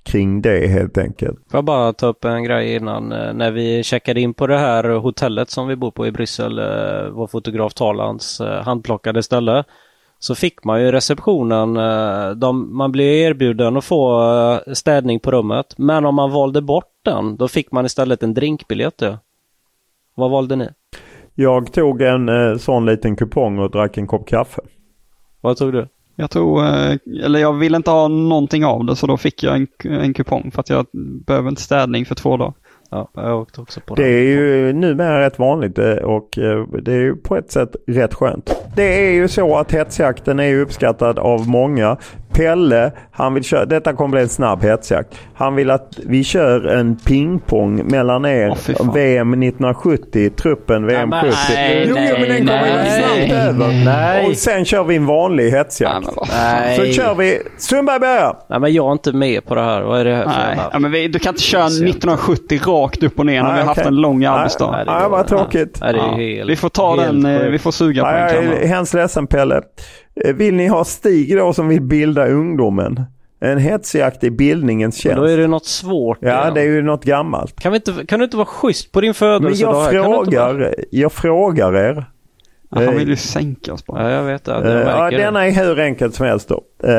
kring 0.06 0.41
det 0.41 0.68
helt 0.68 0.98
enkelt. 0.98 1.39
Får 1.52 1.58
jag 1.58 1.65
bara 1.65 1.94
ta 1.94 2.08
upp 2.08 2.26
en 2.26 2.44
grej 2.44 2.76
innan. 2.76 3.12
Eh, 3.12 3.34
när 3.34 3.52
vi 3.52 3.84
checkade 3.84 4.22
in 4.22 4.34
på 4.34 4.48
det 4.48 4.58
här 4.58 4.84
hotellet 4.84 5.50
som 5.50 5.68
vi 5.68 5.76
bor 5.76 5.91
på 5.91 6.08
i 6.08 6.12
Bryssel, 6.12 6.60
eh, 6.60 7.10
vår 7.12 7.28
fotograf 7.28 7.74
Talands 7.74 8.41
eh, 8.41 8.63
handplockade 8.63 9.24
ställe. 9.24 9.63
Så 10.20 10.36
fick 10.36 10.63
man 10.63 10.82
ju 10.82 10.91
receptionen, 10.91 11.74
de, 12.39 12.78
man 12.78 12.91
blev 12.91 13.08
erbjuden 13.08 13.78
att 13.78 13.86
få 13.86 14.60
städning 14.74 15.20
på 15.20 15.32
rummet. 15.32 15.65
Men 15.78 16.06
om 16.06 16.15
man 16.15 16.32
valde 16.32 16.62
bort 16.62 16.91
den, 17.06 17.38
då 17.38 17.48
fick 17.48 17.72
man 17.72 17.86
istället 17.86 18.24
en 18.24 18.34
drinkbiljett. 18.34 19.02
Ja. 19.02 19.18
Vad 20.15 20.32
valde 20.32 20.56
ni? 20.56 20.70
Jag 21.36 21.74
tog 21.74 22.02
en 22.02 22.60
sån 22.60 22.86
liten 22.86 23.15
kupong 23.15 23.60
och 23.60 23.72
drack 23.72 23.98
en 23.98 24.08
kopp 24.08 24.28
kaffe. 24.28 24.62
Vad 25.41 25.58
tog 25.58 25.74
du? 25.74 25.88
Jag 26.15 26.32
tror, 26.32 26.65
eh, 26.65 26.97
eller 27.23 27.39
jag 27.39 27.54
ville 27.54 27.78
inte 27.78 27.91
ha 27.91 28.08
någonting 28.08 28.65
av 28.65 28.86
det 28.86 28.95
så 28.95 29.08
då 29.08 29.17
fick 29.17 29.43
jag 29.43 29.56
en, 29.56 29.67
en 29.84 30.13
kupong 30.13 30.51
för 30.51 30.60
att 30.60 30.69
jag 30.69 30.86
behöver 31.25 31.49
inte 31.49 31.62
städning 31.62 32.06
för 32.06 32.15
två 32.15 32.38
dagar. 32.38 32.54
Ja, 32.89 33.10
jag 33.13 33.41
åkte 33.41 33.62
också 33.62 33.80
på 33.80 33.95
det. 33.95 34.04
Det 34.04 34.10
är 34.10 34.23
ju 34.23 34.73
numera 34.73 35.25
rätt 35.25 35.39
vanligt 35.39 35.80
eh, 35.80 35.93
och 35.93 36.38
eh, 36.38 36.67
det 36.82 36.93
är 36.93 36.99
ju 36.99 37.15
på 37.15 37.38
ett 37.38 37.51
sätt 37.51 37.75
rätt 37.88 38.13
skönt. 38.13 38.56
Det 38.75 39.08
är 39.08 39.12
ju 39.12 39.28
så 39.28 39.58
att 39.58 39.71
hetsjakten 39.71 40.39
är 40.39 40.60
uppskattad 40.60 41.19
av 41.19 41.47
många. 41.47 41.97
Pelle, 42.36 42.91
han 43.12 43.34
vill 43.34 43.43
köra, 43.43 43.65
detta 43.65 43.93
kommer 43.93 44.12
bli 44.12 44.21
en 44.21 44.30
snabb 44.30 44.63
hetsjakt. 44.63 45.19
Han 45.34 45.56
vill 45.56 45.71
att 45.71 46.00
vi 46.06 46.24
kör 46.24 46.65
en 46.67 46.95
pingpong 46.95 47.91
mellan 47.91 48.26
er. 48.26 48.50
Oh, 48.50 48.93
VM 48.93 49.34
1970, 49.34 50.30
truppen 50.30 50.86
VM 50.86 51.12
ja, 51.12 51.21
70. 51.21 51.36
Nej, 51.50 51.86
jo, 51.89 51.95
nej, 51.95 52.13
men 52.19 52.30
den 52.30 52.38
kommer 52.38 52.84
nej, 52.84 53.02
snabbt 53.02 53.41
över. 53.43 53.86
Nej. 53.86 54.28
Och 54.28 54.38
sen 54.38 54.65
kör 54.65 54.84
vi 54.84 54.95
en 54.95 55.06
vanlig 55.06 55.52
hetsjakt. 55.52 56.08
Nej, 56.32 56.78
så 56.78 57.02
kör 57.02 57.15
vi. 57.15 57.41
Sundberg 57.58 58.00
börjar. 58.00 58.38
Nej 58.50 58.60
men 58.60 58.74
jag 58.74 58.88
är 58.88 58.91
inte 58.91 59.13
med 59.13 59.45
på 59.45 59.56
det 59.56 59.62
här. 59.62 59.82
Vad 59.82 60.00
är 60.00 60.06
det 60.06 60.15
här 60.15 60.24
för 60.24 60.56
nej. 60.56 60.58
Ja, 60.71 60.80
men 60.80 60.91
vi, 60.91 61.08
Du 61.08 61.19
kan 61.19 61.34
inte 61.34 61.43
köra 61.43 61.65
1970 61.65 62.60
rakt 62.65 63.04
upp 63.04 63.19
och 63.19 63.26
ner 63.26 63.43
när 63.43 63.54
vi 63.54 63.60
har 63.60 63.67
haft 63.67 63.86
en 63.86 63.95
lång 63.95 64.26
arbetsdag. 64.26 64.71
Nej, 64.71 64.86
det 64.86 65.08
vad 65.08 65.28
tråkigt. 65.28 65.78
Nej, 65.82 65.93
det 65.93 66.00
är 66.00 66.36
helt, 66.36 66.50
vi 66.50 66.56
får 66.56 66.69
ta 66.69 66.95
den, 66.95 67.26
eh, 67.26 67.41
vi 67.41 67.60
får 67.60 67.71
suga 67.71 68.04
på 68.04 68.12
den 68.12 68.30
kameran. 68.30 68.52
Jag 68.52 68.63
är 68.63 68.67
hemskt 68.67 68.93
ledsen 68.93 69.28
Pelle. 69.28 69.62
Eh, 70.23 70.34
vill 70.36 70.54
ni 70.54 70.67
ha 70.67 70.84
Stig 70.84 71.38
då 71.38 71.54
som 71.54 71.67
vill 71.67 71.82
bilda 71.82 72.28
ungdomen? 72.28 73.06
En 73.39 73.58
hetsjakt 73.58 74.23
i 74.23 74.32
bildningens 74.32 74.97
tjänst. 74.97 75.15
Men 75.15 75.25
då 75.25 75.32
är 75.32 75.38
det 75.38 75.47
något 75.47 75.65
svårt. 75.65 76.17
Ja, 76.21 76.41
igen. 76.41 76.54
det 76.54 76.62
är 76.62 76.65
ju 76.65 76.82
något 76.82 77.04
gammalt. 77.04 77.60
Kan, 77.60 77.71
vi 77.71 77.75
inte, 77.75 78.06
kan 78.06 78.19
du 78.19 78.25
inte 78.25 78.38
vara 78.38 78.45
schysst 78.45 78.91
på 78.91 79.01
din 79.01 79.13
födelsedag? 79.13 79.73
Men 79.73 79.95
jag 79.95 80.06
frågar, 80.06 80.54
bara... 80.54 80.71
jag 80.91 81.12
frågar 81.12 81.75
er. 81.75 82.06
Ja, 82.69 82.86
han 82.86 82.97
vill 82.97 83.10
ju 83.10 83.15
sänka 83.15 83.73
oss 83.73 83.86
bara. 83.86 84.04
Ja, 84.04 84.10
jag 84.10 84.23
vet 84.23 84.43
det. 84.43 84.51
Jag 84.51 85.13
ja, 85.13 85.17
denna 85.17 85.47
är 85.47 85.51
hur 85.51 85.80
enkelt 85.80 86.15
som 86.15 86.25
helst 86.25 86.49
då. 86.49 86.63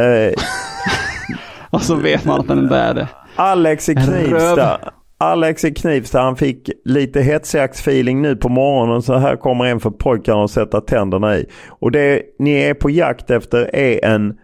Och 1.70 1.83
så 1.83 1.94
vet 1.94 2.24
man 2.24 2.40
att 2.40 2.48
den 2.48 2.72
är 2.72 2.94
det. 2.94 3.09
Alex 3.37 3.88
i 3.88 3.94
Knivsta. 3.94 4.81
Alex 5.18 5.64
i 5.64 5.74
Knivsta 5.74 6.20
han 6.20 6.37
fick 6.37 6.70
lite 6.85 7.20
hetsjaktsfeeling 7.20 8.22
nu 8.22 8.37
på 8.37 8.48
morgonen 8.48 9.02
så 9.02 9.14
här 9.14 9.37
kommer 9.37 9.64
en 9.64 9.81
för 9.81 9.90
pojkarna 9.90 10.44
att 10.44 10.50
sätta 10.50 10.81
tänderna 10.81 11.37
i. 11.37 11.46
Och 11.68 11.90
det 11.92 12.22
ni 12.38 12.52
är 12.52 12.74
på 12.74 12.90
jakt 12.90 13.31
efter 13.31 13.76
är 13.76 14.05
en, 14.05 14.38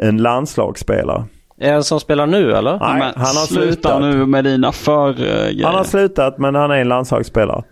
en 0.00 0.16
landslagsspelare. 0.16 1.24
Är 1.60 1.76
det 1.76 1.82
som 1.82 2.00
spelar 2.00 2.26
nu 2.26 2.52
eller? 2.52 2.78
Nej, 2.78 2.98
men 2.98 3.12
han 3.16 3.36
har 3.36 3.46
slutat. 3.46 4.00
nu 4.00 4.26
med 4.26 4.44
dina 4.44 4.72
för 4.72 5.22
uh, 5.22 5.64
Han 5.64 5.74
har 5.74 5.84
slutat 5.84 6.38
men 6.38 6.54
han 6.54 6.70
är 6.70 6.76
en 6.76 6.88
landslagsspelare. 6.88 7.62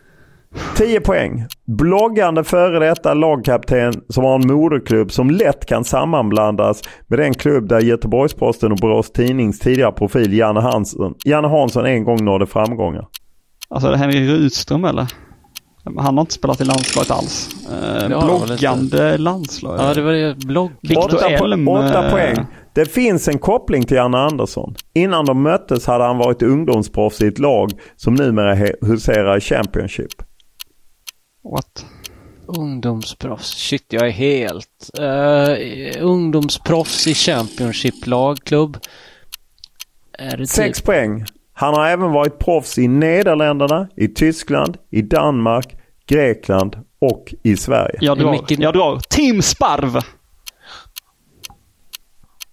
10 0.76 1.00
poäng. 1.00 1.46
Bloggande 1.66 2.44
före 2.44 2.78
detta 2.88 3.14
lagkapten 3.14 3.92
som 4.08 4.24
har 4.24 4.34
en 4.34 4.46
moderklubb 4.46 5.12
som 5.12 5.30
lätt 5.30 5.66
kan 5.66 5.84
sammanblandas 5.84 6.82
med 7.06 7.18
den 7.18 7.34
klubb 7.34 7.68
där 7.68 7.80
Göteborgs-Posten 7.80 8.72
och 8.72 8.78
Borås 8.78 9.12
Tidnings 9.12 9.58
tidigare 9.58 9.92
profil 9.92 10.32
Janne 10.32 10.60
Hansson, 10.60 11.14
Janne 11.24 11.48
Hansson 11.48 11.86
en 11.86 12.04
gång 12.04 12.24
nådde 12.24 12.46
framgångar. 12.46 13.06
Alltså 13.68 13.90
det 13.90 13.96
Henrik 13.96 14.30
Rydström 14.30 14.84
eller? 14.84 15.06
Han 15.84 16.16
har 16.16 16.20
inte 16.20 16.34
spelat 16.34 16.60
i 16.60 16.64
landslaget 16.64 17.10
alls. 17.10 17.48
Eh, 17.72 18.08
bloggande 18.08 19.18
landslag. 19.18 19.78
Ja, 19.80 19.94
det 19.94 20.02
var 20.02 20.12
det. 20.12 20.34
Blogg. 20.46 20.70
Victor 20.82 21.44
Elm. 21.44 21.68
Åtta 21.68 22.10
poäng. 22.10 22.46
Det 22.74 22.84
finns 22.84 23.28
en 23.28 23.38
koppling 23.38 23.84
till 23.84 23.96
Janne 23.96 24.18
Andersson. 24.18 24.74
Innan 24.94 25.24
de 25.24 25.42
möttes 25.42 25.86
hade 25.86 26.04
han 26.04 26.18
varit 26.18 26.42
ungdomsproffs 26.42 27.22
i 27.22 27.26
ett 27.26 27.38
lag 27.38 27.70
som 27.96 28.14
numera 28.14 28.54
huserar 28.82 29.36
i 29.36 29.40
Championship. 29.40 30.12
What? 31.42 31.86
Ungdomsproffs. 32.46 33.46
Shit, 33.46 33.86
jag 33.88 34.06
är 34.06 34.10
helt... 34.10 34.90
Uh, 35.00 36.04
ungdomsproffs 36.04 37.06
i 37.06 37.14
Championship 37.14 38.06
lagklubb. 38.06 38.78
Sex 40.48 40.78
typ... 40.78 40.86
poäng. 40.86 41.24
Han 41.52 41.74
har 41.74 41.86
även 41.86 42.12
varit 42.12 42.38
proffs 42.38 42.78
i 42.78 42.88
Nederländerna, 42.88 43.88
i 43.96 44.08
Tyskland, 44.08 44.76
i 44.90 45.02
Danmark, 45.02 45.76
Grekland 46.06 46.76
och 46.98 47.34
i 47.42 47.56
Sverige. 47.56 47.98
Jag 48.00 48.18
drar. 48.18 48.44
Jag 48.48 48.74
drar. 48.74 49.00
Team 49.08 49.42
Sparv! 49.42 49.98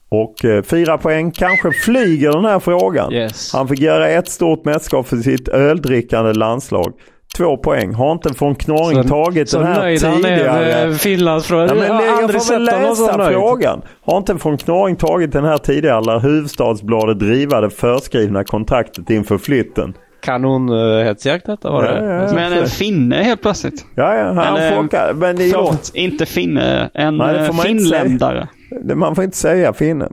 Och 0.09 0.45
eh, 0.45 0.63
fyra 0.63 0.97
poäng. 0.97 1.31
Kanske 1.31 1.71
flyger 1.71 2.31
den 2.31 2.45
här 2.45 2.59
frågan. 2.59 3.13
Yes. 3.13 3.53
Han 3.53 3.67
fick 3.67 3.79
göra 3.79 4.09
ett 4.09 4.29
stort 4.29 4.65
mästerskap 4.65 5.07
för 5.07 5.17
sitt 5.17 5.47
öldrickande 5.47 6.33
landslag 6.33 6.93
två 7.39 7.57
poäng. 7.57 7.93
Har 7.93 8.11
inte 8.11 8.29
von 8.39 8.55
Knorring 8.55 9.03
så, 9.03 9.09
tagit 9.09 9.49
så 9.49 9.57
den 9.57 9.67
här 9.67 9.81
nöjd 9.81 9.99
tidigare? 9.99 10.49
Han 10.49 10.63
är 10.63 10.93
Finlandsfrågan. 10.93 11.77
Ja, 11.77 11.85
jag, 11.85 11.95
jag, 11.95 12.21
jag 12.21 12.31
får 12.31 12.53
väl 12.53 12.63
läsa 12.63 13.29
frågan. 13.31 13.81
Har 14.01 14.17
inte 14.17 14.33
von 14.33 14.57
Knorring 14.57 14.95
tagit 14.95 15.31
den 15.31 15.45
här 15.45 15.57
tidigare 15.57 16.01
när 16.01 16.19
Huvudstadsbladet 16.19 17.19
drivade 17.19 17.69
förskrivna 17.69 18.43
kontraktet 18.43 19.09
inför 19.09 19.37
flytten? 19.37 19.93
Kanonhetsjakt 20.21 21.45
detta 21.45 21.71
var 21.71 21.83
det. 21.83 22.05
Ja, 22.05 22.27
ja, 22.27 22.33
men 22.33 22.53
en 22.53 22.67
finne 22.67 23.15
helt 23.15 23.41
plötsligt. 23.41 23.85
Ja, 23.95 24.15
ja 24.15 24.33
han. 24.33 24.89
Men 25.19 25.35
det 25.35 25.49
förlåt, 25.49 25.91
inte 25.93 26.25
finne. 26.25 26.89
En 26.93 27.17
Nej, 27.17 27.51
finländare. 27.63 28.47
Man 28.95 29.15
får 29.15 29.23
inte 29.23 29.37
säga 29.37 29.73
finne. 29.73 30.09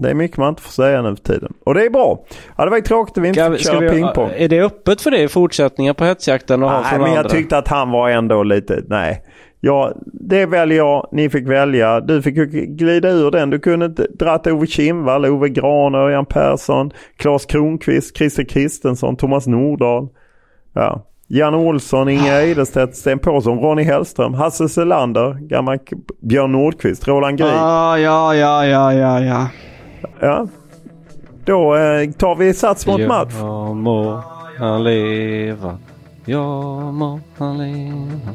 Det 0.00 0.10
är 0.10 0.14
mycket 0.14 0.36
man 0.36 0.48
inte 0.48 0.62
får 0.62 0.70
säga 0.70 1.02
nu 1.02 1.16
för 1.16 1.22
tiden. 1.22 1.52
Och 1.64 1.74
det 1.74 1.86
är 1.86 1.90
bra. 1.90 2.24
Ja, 2.56 2.64
det 2.64 2.70
var 2.70 2.76
ju 2.76 2.82
tråkigt 2.82 3.18
att 3.18 3.24
vi 3.24 3.28
inte 3.28 3.50
fick 3.50 3.66
köra 3.66 3.90
pingpong. 3.90 4.30
Är 4.36 4.48
det 4.48 4.60
öppet 4.62 5.00
för 5.00 5.10
det 5.10 5.22
i 5.22 5.28
fortsättningen 5.28 5.94
på 5.94 6.04
hetsjakten? 6.04 6.62
Och 6.62 6.70
nej, 6.70 6.98
men 6.98 7.14
jag 7.14 7.28
tyckte 7.28 7.58
att 7.58 7.68
han 7.68 7.90
var 7.90 8.10
ändå 8.10 8.42
lite, 8.42 8.82
nej. 8.88 9.24
Ja, 9.60 9.92
det 10.04 10.46
väljer 10.46 10.78
jag. 10.78 11.08
Ni 11.12 11.30
fick 11.30 11.48
välja. 11.48 12.00
Du 12.00 12.22
fick 12.22 12.36
ju 12.36 12.46
glida 12.66 13.10
ur 13.10 13.30
den. 13.30 13.50
Du 13.50 13.58
kunde 13.58 13.86
inte 13.86 14.06
dratt 14.18 14.46
Ove 14.46 14.66
Kindvall, 14.66 15.26
Ove 15.26 15.48
Grahn, 15.48 15.94
Örjan 15.94 16.26
Persson, 16.26 16.90
Claes 17.16 17.46
Kronqvist, 17.46 18.16
Christer 18.16 18.44
Kristensson, 18.44 19.16
Thomas 19.16 19.46
Nordahl. 19.46 20.08
Ja. 20.74 21.06
Jan 21.32 21.54
Olsson, 21.54 22.08
Inga 22.08 22.40
Eidestedt, 22.40 22.96
Sten 22.96 23.18
Pålsson, 23.18 23.58
Ronny 23.58 23.82
Hellström, 23.82 24.34
Hasse 24.34 24.68
Selander, 24.68 25.38
gammal 25.40 25.78
Björn 26.22 26.52
Nordqvist, 26.52 27.08
Roland 27.08 27.38
Grip. 27.38 27.50
Ah, 27.54 27.96
ja, 27.96 28.34
ja, 28.34 28.66
ja, 28.66 28.92
ja, 28.92 29.20
ja. 29.20 29.48
Ja. 30.20 30.46
Då 31.44 31.76
eh, 31.76 32.10
tar 32.10 32.34
vi 32.36 32.54
sats 32.54 32.86
mot 32.86 33.06
match. 33.06 33.34
Ja 33.38 33.72
må 33.72 34.22
han 34.58 34.84
leva. 34.84 35.78
Ja 36.24 36.90
må 36.90 37.20
han 37.38 37.58
leva. 37.58 38.34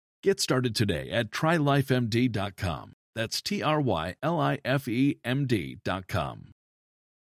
Get 0.23 0.39
started 0.39 0.75
today 0.75 1.09
at 1.09 1.31
trylifemd.com. 1.31 2.93
That's 3.15 3.41
T 3.41 3.63
R 3.63 3.81
Y 3.81 4.15
L 4.21 4.39
I 4.39 4.59
F 4.63 4.87
E 4.87 5.17
M 5.23 5.47
D.com. 5.47 6.51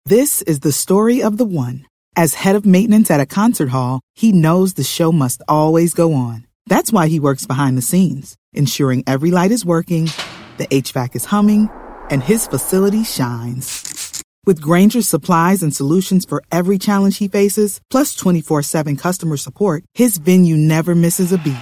This 0.04 0.42
is 0.42 0.60
the 0.60 0.72
story 0.72 1.22
of 1.22 1.38
the 1.38 1.46
one. 1.46 1.86
As 2.14 2.34
head 2.34 2.56
of 2.56 2.66
maintenance 2.66 3.10
at 3.10 3.20
a 3.20 3.24
concert 3.24 3.70
hall, 3.70 4.00
he 4.14 4.32
knows 4.32 4.74
the 4.74 4.84
show 4.84 5.12
must 5.12 5.40
always 5.48 5.94
go 5.94 6.12
on. 6.12 6.46
That's 6.66 6.92
why 6.92 7.08
he 7.08 7.18
works 7.18 7.46
behind 7.46 7.78
the 7.78 7.82
scenes, 7.82 8.36
ensuring 8.52 9.04
every 9.06 9.30
light 9.30 9.50
is 9.50 9.64
working, 9.64 10.10
the 10.58 10.66
HVAC 10.66 11.16
is 11.16 11.24
humming, 11.24 11.70
and 12.10 12.22
his 12.22 12.46
facility 12.46 13.04
shines. 13.04 14.22
With 14.44 14.60
Granger's 14.60 15.08
supplies 15.08 15.62
and 15.62 15.74
solutions 15.74 16.26
for 16.26 16.42
every 16.52 16.76
challenge 16.76 17.16
he 17.16 17.28
faces, 17.28 17.80
plus 17.90 18.14
24 18.14 18.60
7 18.62 18.96
customer 18.98 19.38
support, 19.38 19.84
his 19.94 20.18
venue 20.18 20.58
never 20.58 20.94
misses 20.94 21.32
a 21.32 21.38
beat. 21.38 21.56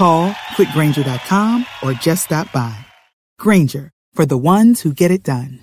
Call 0.00 0.32
quickgranger.com 0.56 1.66
or 1.82 1.92
just 1.92 2.24
stop 2.24 2.50
by. 2.52 2.74
Granger, 3.38 3.90
for 4.14 4.24
the 4.24 4.38
ones 4.38 4.80
who 4.80 4.94
get 4.94 5.10
it 5.10 5.22
done. 5.22 5.60